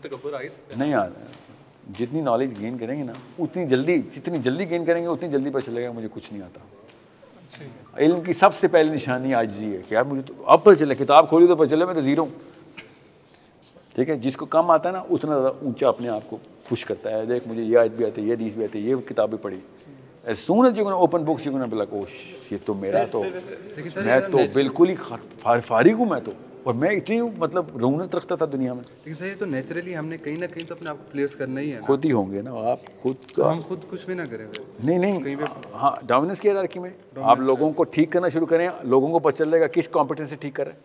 [0.00, 4.00] تکبر آ سکتا ہے نہیں آ رہا جتنی نالج گین کریں گے نا اتنی جلدی
[4.16, 6.60] جتنی جلدی گین کریں گے اتنی جلدی پتہ چلے گا مجھے کچھ نہیں آتا
[7.96, 10.94] علم کی سب سے پہلی نشانی آجزی ہے کہ یار مجھے تو اب پتہ چلے
[10.94, 12.26] کتاب کھولی تو پتہ چلے میں تو زیرو
[13.94, 16.84] ٹھیک ہے جس کو کم آتا ہے نا اتنا زیادہ اونچا اپنے آپ کو خوش
[16.84, 19.08] کرتا ہے دیکھ مجھے یہ آیت بھی آتی ہے یہ حدیث بھی آتی ہے یہ
[19.08, 19.58] کتابیں پڑھی۔
[20.24, 22.10] As soon as you open books you بلا کوش
[22.52, 23.22] یہ تو میرا تو
[23.96, 24.94] میں تو بالکل ہی
[25.60, 29.26] فارغ ہوں میں تو۔ اور میں اتنی مطلب رونت رکھتا تھا دنیا میں۔ لیکن سر
[29.26, 31.72] یہ تو نیچرلی ہم نے کہیں نہ کہیں تو اپنے آپ کو پلیس کرنا ہی
[31.72, 34.46] ہے خود ہی ہوں گے نا آپ خود ہم خود کچھ بھی نہ کریں۔
[34.84, 35.34] نہیں نہیں
[35.74, 36.90] ہاں ڈومیننس کی ہierarchy میں۔
[37.22, 40.30] آپ لوگوں کو ٹھیک کرنا شروع کریں لوگوں کو پتہ چل جائے گا کس کمپٹنس
[40.30, 40.78] سے ٹھیک کر رہے ہیں۔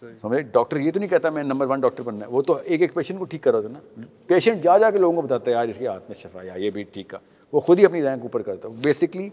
[0.00, 2.80] سمجھے؟ ڈاکٹر، یہ تو نہیں کہتا میں نمبر ون ڈاکٹر بننا ہے۔ وہ تو ایک
[2.80, 5.50] ایک پیشنٹ کو ٹھیک کر رہا تھا نا۔ پیشنٹ جا جا کے لوگوں کو بتاتا
[5.50, 7.18] ہے، یار، اس کے ہاتھ میں شفا یا یہ بھی ٹھیک کا
[7.52, 9.28] وہ خود ہی اپنی رینک اوپر کرتا ہے۔ بیسکلی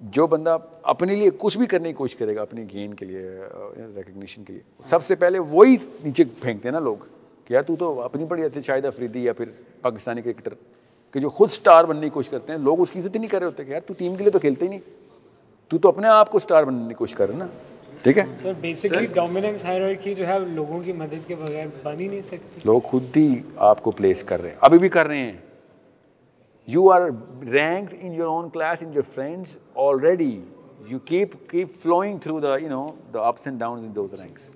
[0.00, 3.40] جو بندہ اپنے لیے کچھ بھی کرنے کی کوشش کرے گا، اپنی گین کے لیے
[3.96, 6.96] ریکگنیشن کے لیے، سب سے پہلے وہی نیچے پھینکتے ہیں نا لوگ
[7.44, 9.44] کہ یار، تو تو اپنی پڑی جاتی شاہد افریدی یا پھر
[9.82, 10.54] پاکستانی کرکٹر
[11.10, 13.30] کہ جو خود سٹار بننے کی کوشش کرتے ہیں۔ لوگ اس کی عزت ہی نہیں
[13.30, 14.80] کر رہے ہوتے کہ یار، تو ٹیم کے لیے تو کھیلتے ہی نہیں۔
[15.68, 17.46] تو تو اپنے آپ کو سٹار بننے کی کوشش کر رہے نا۔
[18.02, 22.08] ٹھیک ہے؟ سر بیسکلی ڈومیننس ہائرارکی جو ہے لوگوں کی مدد کے بغیر بن ہی
[22.08, 25.20] نہیں سکتی۔ لوگ خود ہی آپ کو پلیس کر رہے ہیں۔ ابھی بھی کر رہے
[25.20, 25.36] ہیں۔
[26.66, 27.00] You are
[27.50, 30.40] ranked in your own class in your friends already
[30.86, 34.50] you keep keep flowing through the you know the ups and downs in those ranks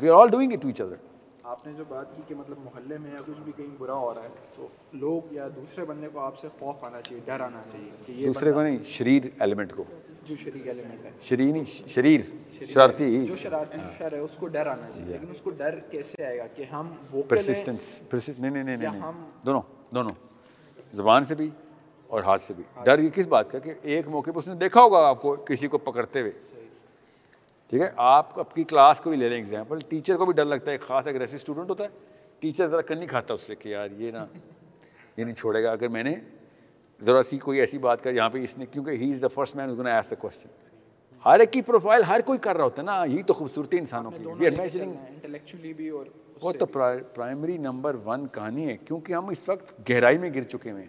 [0.00, 0.94] we are all doing it to each other
[1.44, 4.14] آپ نے جو بات کی کہ مطلب محلے میں یا کچھ بھی کہیں برا ہو
[4.14, 7.62] رہا ہے تو لوگ یا دوسرے بندے کو آپ سے خوف آنا چاہیے ڈر آنا
[7.72, 9.84] چاہیے کہ یہ دوسرے کو نہیں شریر ایلیمنٹ کو
[10.34, 12.20] جو ایلیمنٹ ہے۔ نہیں شریر
[12.66, 15.78] شرارتی جو شرارتی جو شر ہے اس کو ڈر آنا چاہیے لیکن اس کو ڈر
[15.90, 16.92] کیسے آئے گا کہ ہم
[18.38, 19.00] نہیں نہیں نہیں
[19.46, 19.60] دونوں
[19.94, 20.12] دونوں۔
[20.92, 21.50] زبان سے بھی
[22.06, 24.54] اور ہاتھ سے بھی۔ ڈر یہ کس بات کا کہ ایک موقع پہ اس نے
[24.54, 26.32] دیکھا ہوگا آپ کو کسی کو پکڑتے ہوئے؟
[27.70, 30.44] ٹھیک ہے؟ آپ آپ کی کلاس کو بھی لے لیں ایگزامپل ٹیچر کو بھی ڈر
[30.44, 31.88] لگتا ہے ایک خاص اگریسو اسٹوڈنٹ ہوتا ہے۔
[32.40, 34.26] ٹیچر ذرا کر نہیں کھاتا اس سے کہ یار یہ نا
[35.16, 36.14] یہ نہیں چھوڑے گا۔ اگر میں نے
[37.06, 39.56] ذرا سی کوئی ایسی بات کر یہاں پہ اس نے کیونکہ ہی از دا فرسٹ
[39.56, 40.48] مین گنا ایس دا کوشچن
[41.26, 44.10] ہر ایک کی پروفائل ہر کوئی کر رہا ہوتا ہے نا یہی تو خوبصورتی انسانوں
[44.10, 46.06] کی انٹلیکچولی بھی اور
[46.42, 50.70] وہ تو پرائمری نمبر ون کہانی ہے کیونکہ ہم اس وقت گہرائی میں گر چکے
[50.70, 50.86] ہیں۔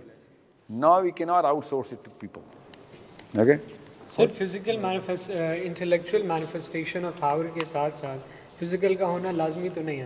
[0.69, 3.53] نا وی کی not out source to people okay
[4.09, 4.85] sir physical
[5.61, 8.19] intellectual manifestation of power کے ساتھ ساتھ
[8.59, 10.05] فزیکل کا ہونا لازمی تو نہیں ہے۔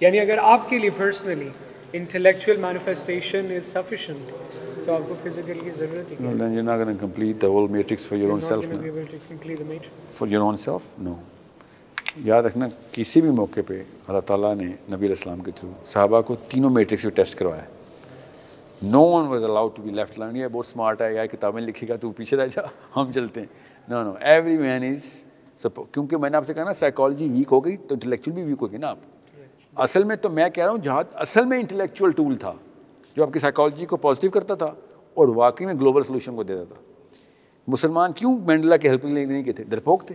[0.00, 1.48] یعنی اگر آپ کے لیے personally
[1.92, 4.18] intellectual manifestation is sufficient
[4.86, 7.68] تو آپ کو فزیکل کی ضرورت ہی then you're not going to complete the whole
[7.68, 8.64] matrix for your own self
[10.18, 10.92] for your own self?
[11.00, 11.14] No.
[12.24, 16.20] یاد رکھنا کسی بھی موقع پہ اللہ تعالیٰ نے نبی علیہ السلام کے تھرو صحابہ
[16.22, 17.64] کو تینوں میٹرکس بھی ٹیسٹ کروایا
[18.82, 21.88] no one was allowed to be left learn یہ بہت اسمارٹ ہے یا کتابیں لکھے
[21.88, 22.62] گا تو پیچھے رہ جا
[22.96, 23.46] ہم چلتے ہیں
[23.88, 25.08] نو نو ایوری مین از
[25.92, 28.62] کیونکہ میں نے آپ سے کہا نا سائیکالوجی ویک ہو گئی تو انٹلیکچوئل بھی ویک
[28.62, 28.98] ہوگی نا آپ
[29.76, 32.52] اصل میں تو میں کہہ رہا ہوں جہاں اصل میں انٹلیکچوئل ٹول تھا
[33.16, 34.74] جو آپ کی سائیکالوجی کو پازیٹیو کرتا تھا
[35.14, 36.82] اور واقعی میں گلوبل سولوشن کو دیتا تھا۔
[37.68, 40.14] مسلمان کیوں مینڈلا کے ہیلپ نہیں گئے تھے؟ ڈرپوک تھے۔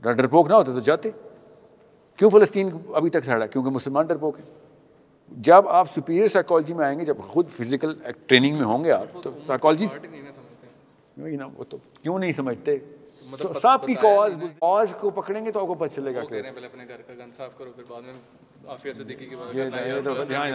[0.00, 1.10] ڈرپوک نہ ہوتے تو جاتے۔
[2.16, 4.54] کیوں فلسطین ابھی تک ساڑا؟ کیونکہ مسلمان ڈرپوک ہیں۔
[5.30, 7.94] جب آپ سپیریئر سائیکالوجی میں آئیں گے جب خود فزیکل
[8.26, 9.86] ٹریننگ میں ہوں گے آپ تو سائیکالوجی
[11.56, 12.76] وہ تو کیوں نہیں سمجھتے؟
[13.62, 16.66] سب کی کاز کاز کو پکڑیں گے تو آپ کو پتہ چلے گا کہ پہلے
[16.66, 18.12] اپنے گھر کا گن صاف کرو پھر بعد میں
[19.54, 19.68] یہ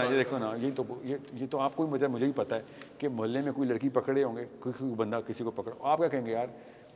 [0.10, 2.62] دیکھو نا یہ تو یہ تو آپ کو مجھے مجھے ہی پتہ ہے
[2.98, 6.08] کہ محلے میں کوئی لڑکی پکڑے ہوں گے کوئی بندہ کسی کو پکڑا۔ آپ کیا
[6.08, 6.48] کہیں گے یار؟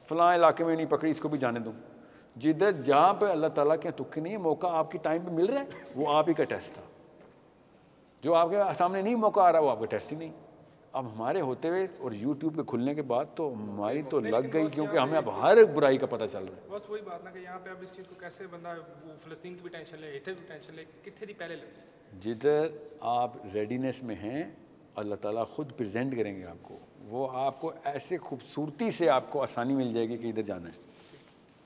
[0.08, 1.74] فلاں علاقے میں نہیں پکڑی اس کو بھی جانے دوں۔
[2.36, 5.62] جدھر جہاں پہ اللہ تعالیٰ کے تکے نہیں موقع آپ کی ٹائم پہ مل رہا
[5.62, 6.82] ہے وہ آپ ہی کا ٹیسٹ تھا۔
[8.22, 10.32] جو آپ کے سامنے نہیں موقع آ رہا وہ آپ کا ٹیسٹ ہی نہیں۔
[10.94, 14.68] اب ہمارے ہوتے ہوئے اور یوٹیوب کے کھلنے کے بعد تو ہماری تو لگ گئی
[14.74, 17.40] کیونکہ ہمیں اب ہر برائی کا پتہ چل رہا ہے۔ بس وہی بات نا کہ
[17.40, 18.74] یہاں پہ اب اس چیز کو کیسے بندہ
[19.06, 21.66] وہ فلسطین کی بھی ٹینشن لے اتنے بھی ٹینشن لے کتنے دی پہلے لے
[22.24, 22.68] جدھر
[23.12, 24.44] آپ ریڈینس میں ہیں
[24.96, 26.78] اللہ تعالیٰ خود پریزنٹ کریں گے آپ کو۔
[27.10, 30.70] وہ آپ کو ایسے خوبصورتی سے آپ کو آسانی مل جائے گی کہ ادھر جانا
[30.70, 30.88] ہے۔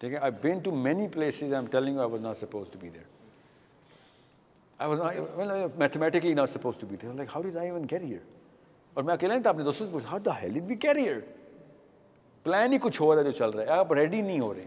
[0.01, 2.79] ٹھیک ہے؟ I been to many places I am telling I was not suppose to
[2.81, 3.03] be there
[4.79, 8.19] I was mathematically not suppose to be there like how did I even career
[8.93, 11.15] اور میں اکیلا نہیں تھا اپنے دوستوں سے پوچھا how the hell be career
[12.43, 14.65] plan ہی کچھ ہو رہا ہے جو چل رہا ہے۔ آپ ریڈی نہیں ہو رہے۔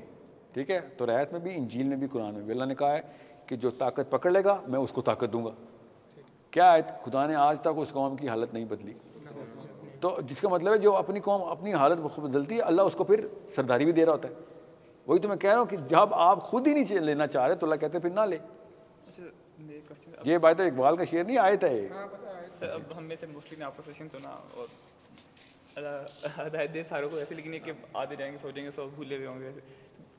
[0.52, 2.92] ٹھیک ہے؟ تو رایت میں بھی انجیل میں بھی قرآن میں بھی۔ اللہ نے کہا
[2.92, 3.00] ہے
[3.46, 5.50] کہ جو طاقت پکڑ لے گا میں اس کو طاقت دوں گا۔
[6.50, 8.92] کیا ہے خدا نے آج تک اس قوم کی حالت نہیں بدلی۔
[10.00, 13.04] تو جس کا مطلب ہے جو اپنی قوم اپنی حالت بدلتی ہے اللہ اس کو
[13.04, 14.34] پھر سرداری بھی دے رہا ہوتا ہے۔
[15.06, 17.54] وہی تو میں کہہ رہا ہوں کہ جب آپ خود ہی نہیں لینا چاہ رہے
[17.54, 18.38] تو اللہ کہتے پھر نہ لے۔
[20.24, 21.56] یہ بات ہے اقبال کا شعر نہیں آئے
[22.58, 24.66] تھا اب ہم میں سے موسٹلی نے آپ کا سیشن سنا اور
[26.38, 29.16] ہدایت دے ساروں کو ایسے لیکن یہ کہ آتے جائیں گے سوچیں گے سب بھولے
[29.16, 29.50] ہوئے ہوں گے۔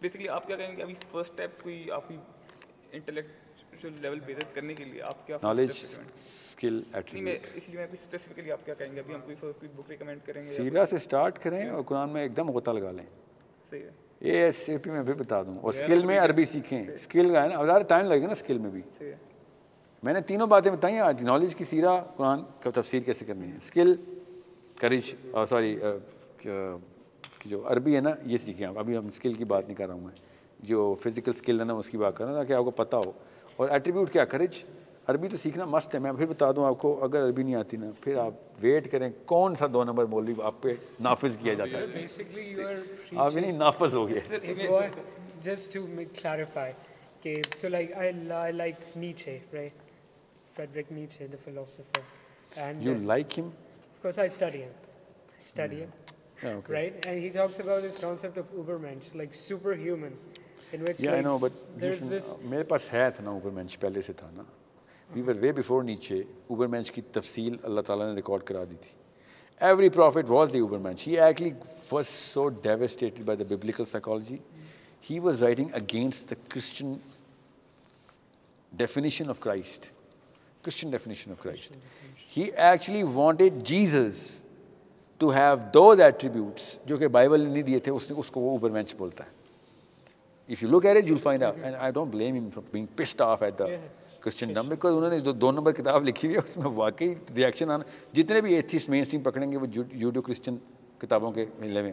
[0.01, 2.17] بیسکلی آپ کیا کہیں گے؟ ابھی فرسٹ اسٹیپ کوئی آپ کی
[2.91, 7.21] انٹلیکچوئل لیول بہتر کرنے کے لیے آپ کیا نالج اسکل اس لیے
[7.73, 10.95] میں اسپیسیفکلی آپ کیا کہیں گے؟ ابھی ہم کوئی بک ریکمینڈ کریں گے سیرا سے
[10.95, 13.05] اسٹارٹ کریں اور قرآن میں ایک دم غوطہ لگا لیں۔
[13.69, 16.83] صحیح ہے۔ اے ایس اے پی میں بھی بتا دوں اور اسکل میں عربی سیکھیں۔
[16.87, 18.81] اسکل کا ہے نا؟ زیادہ ٹائم لگے گا نا اسکل میں بھی۔
[20.03, 23.51] میں نے تینوں باتیں بتائی ہیں آج نالج کی سیرا قرآن کا تفسیر کیسے کرنی
[23.51, 23.95] ہے؟ اسکل
[24.79, 25.15] کرج
[25.49, 25.79] سوری
[27.45, 29.93] جو عربی ہے نا یہ سیکھیں آپ۔ ابھی ہم اسکل کی بات نہیں کر رہا
[29.93, 30.15] ہوں میں۔
[30.59, 32.95] جو فزیکل اسکل ہے نا اس کی بات کر رہا ہوں تاکہ آپ کو پتہ
[32.95, 33.11] ہو۔
[33.55, 34.63] اور ایٹریبیوٹ کیا؟ کریج
[35.07, 37.77] عربی تو سیکھنا مست ہے۔ میں پھر بتا دوں آپ کو اگر عربی نہیں آتی
[37.77, 41.79] نا پھر آپ ویٹ کریں کون سا دو نمبر مولوی آپ پہ نافذ کیا جاتا
[41.79, 42.05] ہے۔
[43.15, 44.85] آپ نہیں نافذ ہو گئے۔ Hey, boy,
[45.47, 46.69] just to make, clarify,
[47.17, 49.86] okay, so like I,
[50.59, 52.03] I like Nietzsche, the philosopher.
[52.65, 53.49] And you uh, like ہم
[53.93, 54.73] of course I study him.
[55.37, 55.91] I study him,
[56.43, 56.73] okay.
[56.73, 57.05] right?
[57.07, 60.13] And he talks about this concept of Ubermensch, like superhuman,
[60.73, 62.35] in which Yeah, I like, know, but there's this.
[62.53, 64.43] میرے پاس ہے تھا نا Uber مینچ پہلے سے تھا نا
[65.09, 68.75] وی ور وے before نیچے Uber مینچ کی تفصیل اللہ تعالیٰ نے ریکارڈ کرا دی
[68.81, 68.95] تھی
[69.61, 71.51] every prophet was the uber mensch he actually
[71.91, 74.37] was so devastated by the biblical psychology
[75.09, 76.93] he was writing against the Christian
[78.71, 79.91] definition of Christ
[80.67, 81.71] Christian definition of Christ
[82.37, 84.19] he actually wanted Jesus
[85.21, 88.41] to have those attributes جو کہ Bible نے نہیں دیے تھے اس نے اس کو
[88.41, 89.35] وہ Uber مینچ بولتا ہے۔
[90.49, 91.57] If you look at it, you'll find out.
[91.67, 93.65] And I don't blame him for being pissed off at the
[94.25, 97.71] Christendom because انہوں نے جو دو نمبر کتاب لکھی ہوئی ہے اس میں واقعی ریئیکشن
[97.71, 100.55] آنا۔ جتنے بھی ایتھیسٹ مین اسٹریم پکڑیں گے وہ یوڈو کرسچن
[101.01, 101.91] کتابوں کے ملے میں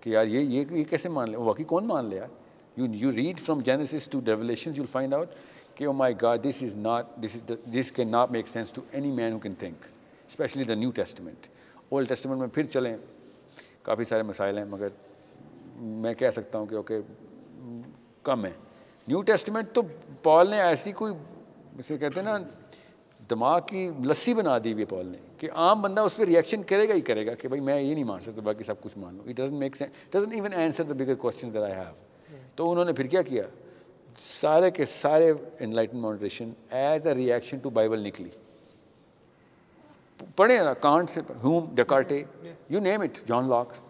[0.00, 2.28] کہ یار یہ یہ کیسے مان لے؟ واقعی کون مان لے یار؟
[2.76, 5.28] You you read from Genesis to Revelation you find out
[5.76, 8.82] کہ او my god this is not this is this can not make sense to
[8.90, 9.84] any man who can think
[10.28, 11.46] especially the New Testament
[11.88, 12.96] Old Testament میں پھر چلیں.
[13.82, 14.88] کافی سارے مسائل ہیں مگر
[15.76, 17.00] میں کہہ سکتا ہوں کہ اوکے
[18.24, 18.50] کم ہے
[19.08, 19.82] نیو ٹیسٹمنٹ تو
[20.22, 21.12] پال نے ایسی کوئی
[21.78, 22.38] اسے کہتے ہیں نا
[23.30, 26.62] دماغ کی لسی بنا دی ہوئی ہے پال نے کہ عام بندہ اس پہ ریئیکشن
[26.62, 28.98] کرے گا ہی کرے گا کہ بھائی میں یہ نہیں مان سکتا باقی سب کچھ
[28.98, 29.24] مان لوں.
[29.28, 31.94] It doesn't make sense doesn't even answer the bigger question that I have
[32.56, 33.42] تو انہوں نے پھر کیا کیا؟
[34.20, 38.28] سارے کے سارے enlighten moderation as a reaction to Bible نکلی
[40.36, 42.22] پڑھیں نا کانٹ سے Hume Descartes
[42.70, 43.80] you name it John Locke's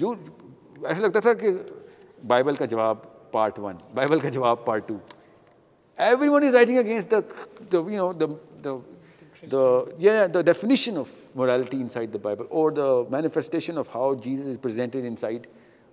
[0.00, 0.14] جو
[0.84, 1.52] ایسا لگتا تھا کہ
[2.26, 2.96] بائبل کا جواب
[3.30, 4.96] پارٹ ون بائبل کا جواب part two
[5.98, 7.14] every one is writing against
[7.72, 8.78] the you know
[10.32, 15.04] the definition of morality inside the Bible or the manifestation of how Jesus is presented
[15.04, 15.46] inside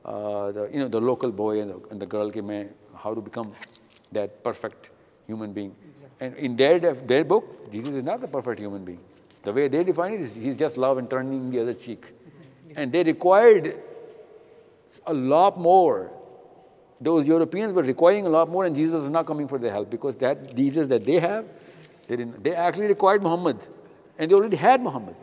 [0.06, 3.14] uh, the, you know, the local boy and the, and the girl, ke main, how
[4.14, 4.90] that perfect
[5.28, 5.76] human being.
[6.20, 9.00] And in their, def- their book, Jesus is not the perfect human being.
[9.44, 12.06] The way they define it is he's just love and turning the other cheek.
[12.76, 13.82] And they required
[15.06, 16.12] a lot more.
[17.02, 19.90] Those Europeans were requiring a lot more, and Jesus was not coming for their help
[19.90, 21.46] because that Jesus that they have,
[22.08, 22.44] they didn't.
[22.44, 23.58] They actually required Muhammad,
[24.18, 25.16] and they already had Muhammad.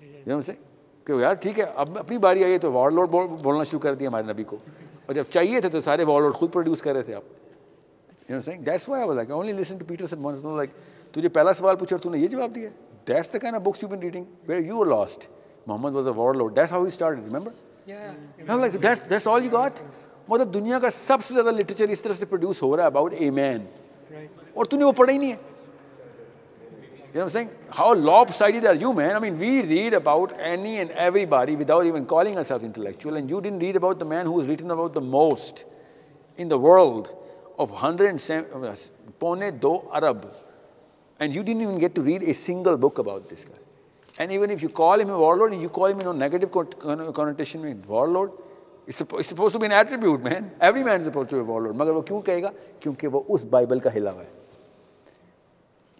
[0.00, 0.58] You know what I'm saying?
[1.04, 3.08] کہ یار ٹھیک ہے اب اپنی باری آئی ہے تو وار load
[3.42, 4.56] بولنا شروع کر دیا ہمارے نبی کو
[5.06, 7.22] اور جب چاہیے تھے تو سارے وار لوڈ خود پروڈیوس کر رہے تھے آپ
[8.28, 10.70] you know saying that's why was like only listen to Peterson once no like
[11.14, 12.68] تجھے پہلا سوال پوچھا تو نے یہ جواب دیا
[13.08, 15.26] that's the kind of books you been reading where you are lost
[15.66, 19.80] Muhammad was a warlord that's how start remember like that's that's all you got
[20.28, 23.14] مطلب دنیا کا سب سے زیادہ لٹریچر اس طرح سے پروڈیوس ہو رہا ہے اباؤٹ
[23.18, 23.64] اے مین
[24.54, 25.52] اور تو نے وہ پڑھا ہی نہیں ہے
[27.14, 27.50] You know what I'm saying?
[27.70, 29.14] How lopsided are you, man?
[29.14, 33.40] I mean, we read about any and everybody without even calling ourselves intellectual, and you
[33.40, 35.64] didn't read about the man who was written about the most
[36.38, 37.14] in the world.
[37.58, 38.46] Of 107,
[39.18, 40.32] pone do Arab,
[41.20, 43.60] and you didn't even get to read a single book about this guy.
[44.18, 47.12] And even if you call him a warlord, you call him in a negative con-
[47.12, 48.30] connotation, with warlord,
[48.86, 50.50] it's, suppo- it's supposed to be an attribute, man.
[50.60, 51.76] Every man is supposed to be a warlord.
[51.76, 54.43] مگر وہ کیوں کہے گا کیونکہ وہ اس Bible کا ہلا ہوا ہے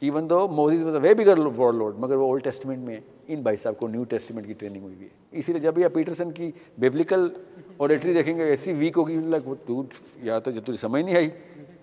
[0.02, 1.38] even though Moses was a way bigger
[1.72, 5.00] warlord مگر وہ اولڈ ٹیسٹمنٹ میں ان بھائی صاحب کو نیو ٹیسٹمنٹ کی ٹریننگ ہوئی
[5.00, 7.28] ہے۔ اسی لیے جب یہ پیٹرسن کی بیبلیکل
[7.76, 9.82] اوریٹری دیکھیں گے ایسی ویک ہوگی لائک وہ تو
[10.22, 11.30] یا تو جب تجھے سمجھ نہیں آئی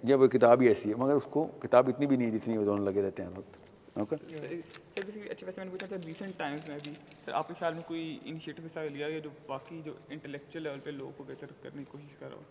[0.04, 2.66] جب وہ کتاب ہی ایسی ہے۔ مگر اس کو کتاب اتنی بھی نہیں جتنی وہ
[2.66, 3.58] دونوں لگے رہتے ہیں وقت۔
[3.98, 6.94] اوکے سر بیسکلی اچھا ویسے میں نے پوچھا تھا ریسنٹ ٹائمس میں بھی
[7.26, 10.80] سر آپ کے خیال میں کوئی انیشیٹو حصہ لیا گیا جو باقی جو انٹلیکچوئل لیول
[10.80, 12.42] پہ لوگوں کو بہتر کرنے کی کوشش کر رہا ہو؟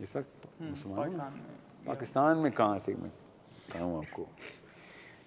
[0.00, 1.54] اس وقت پاکستان میں۔
[1.84, 3.10] پاکستان میں کہاں سے میں
[3.68, 4.24] بتاؤں آپ کو؟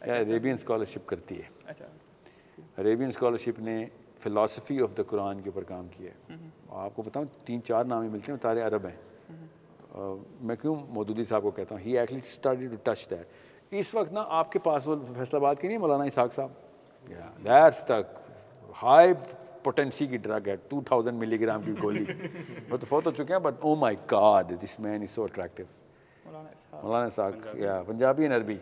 [0.02, 1.86] عربین اسکالرشپ کرتی ہے۔ اچھا۔
[2.78, 3.86] عربین اسکالرشپ نے
[4.20, 6.36] فلاسفی آف دا قرآن کے اوپر کام کیا ہے۔
[6.70, 8.96] آپ کو بتاؤں تین چار نام ہی ملتے ہیں تارے عرب ہیں۔
[10.42, 13.28] میں کیوں مودودی صاحب کو کہتا ہوں؟ He actually started to touch that
[13.72, 16.50] اس وقت نا آپ کے پاس وہ فیصلہ آباد کی نہیں مولانا اسحاق صاحب۔
[17.44, 18.16] دیٹس تک
[18.84, 19.14] ہائی
[19.64, 22.06] پوٹینسی کی ڈرگ ہے ٹو تھاؤزینڈ ملی گرام کی گولی۔
[22.70, 25.66] وہ تو فوت ہو چکے ہیں but oh my god this man is so attractive
[26.84, 27.34] Maulana Ishaq.
[27.54, 28.58] یا پنجابی۔ اینڈ عربی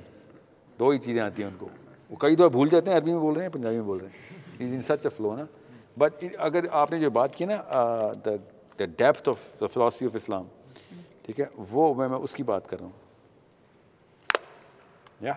[0.80, 1.67] دو ہی چیزیں آتی ہیں ان کو۔
[2.09, 4.07] وہ کئی دفعہ بھول جاتے ہیں، عربی میں بول رہے ہیں، پنجابی میں بول رہے
[4.07, 5.45] ہیں۔ از ان سچ اے فلو نا۔
[5.97, 7.55] بٹ اگر آپ نے جو بات کی نا
[8.26, 8.36] the
[8.80, 10.43] the depth of the philosophy of Islam
[11.21, 13.05] ٹھیک ہے، وہ میں میں اس کی بات کر رہا ہوں۔
[15.21, 15.34] یا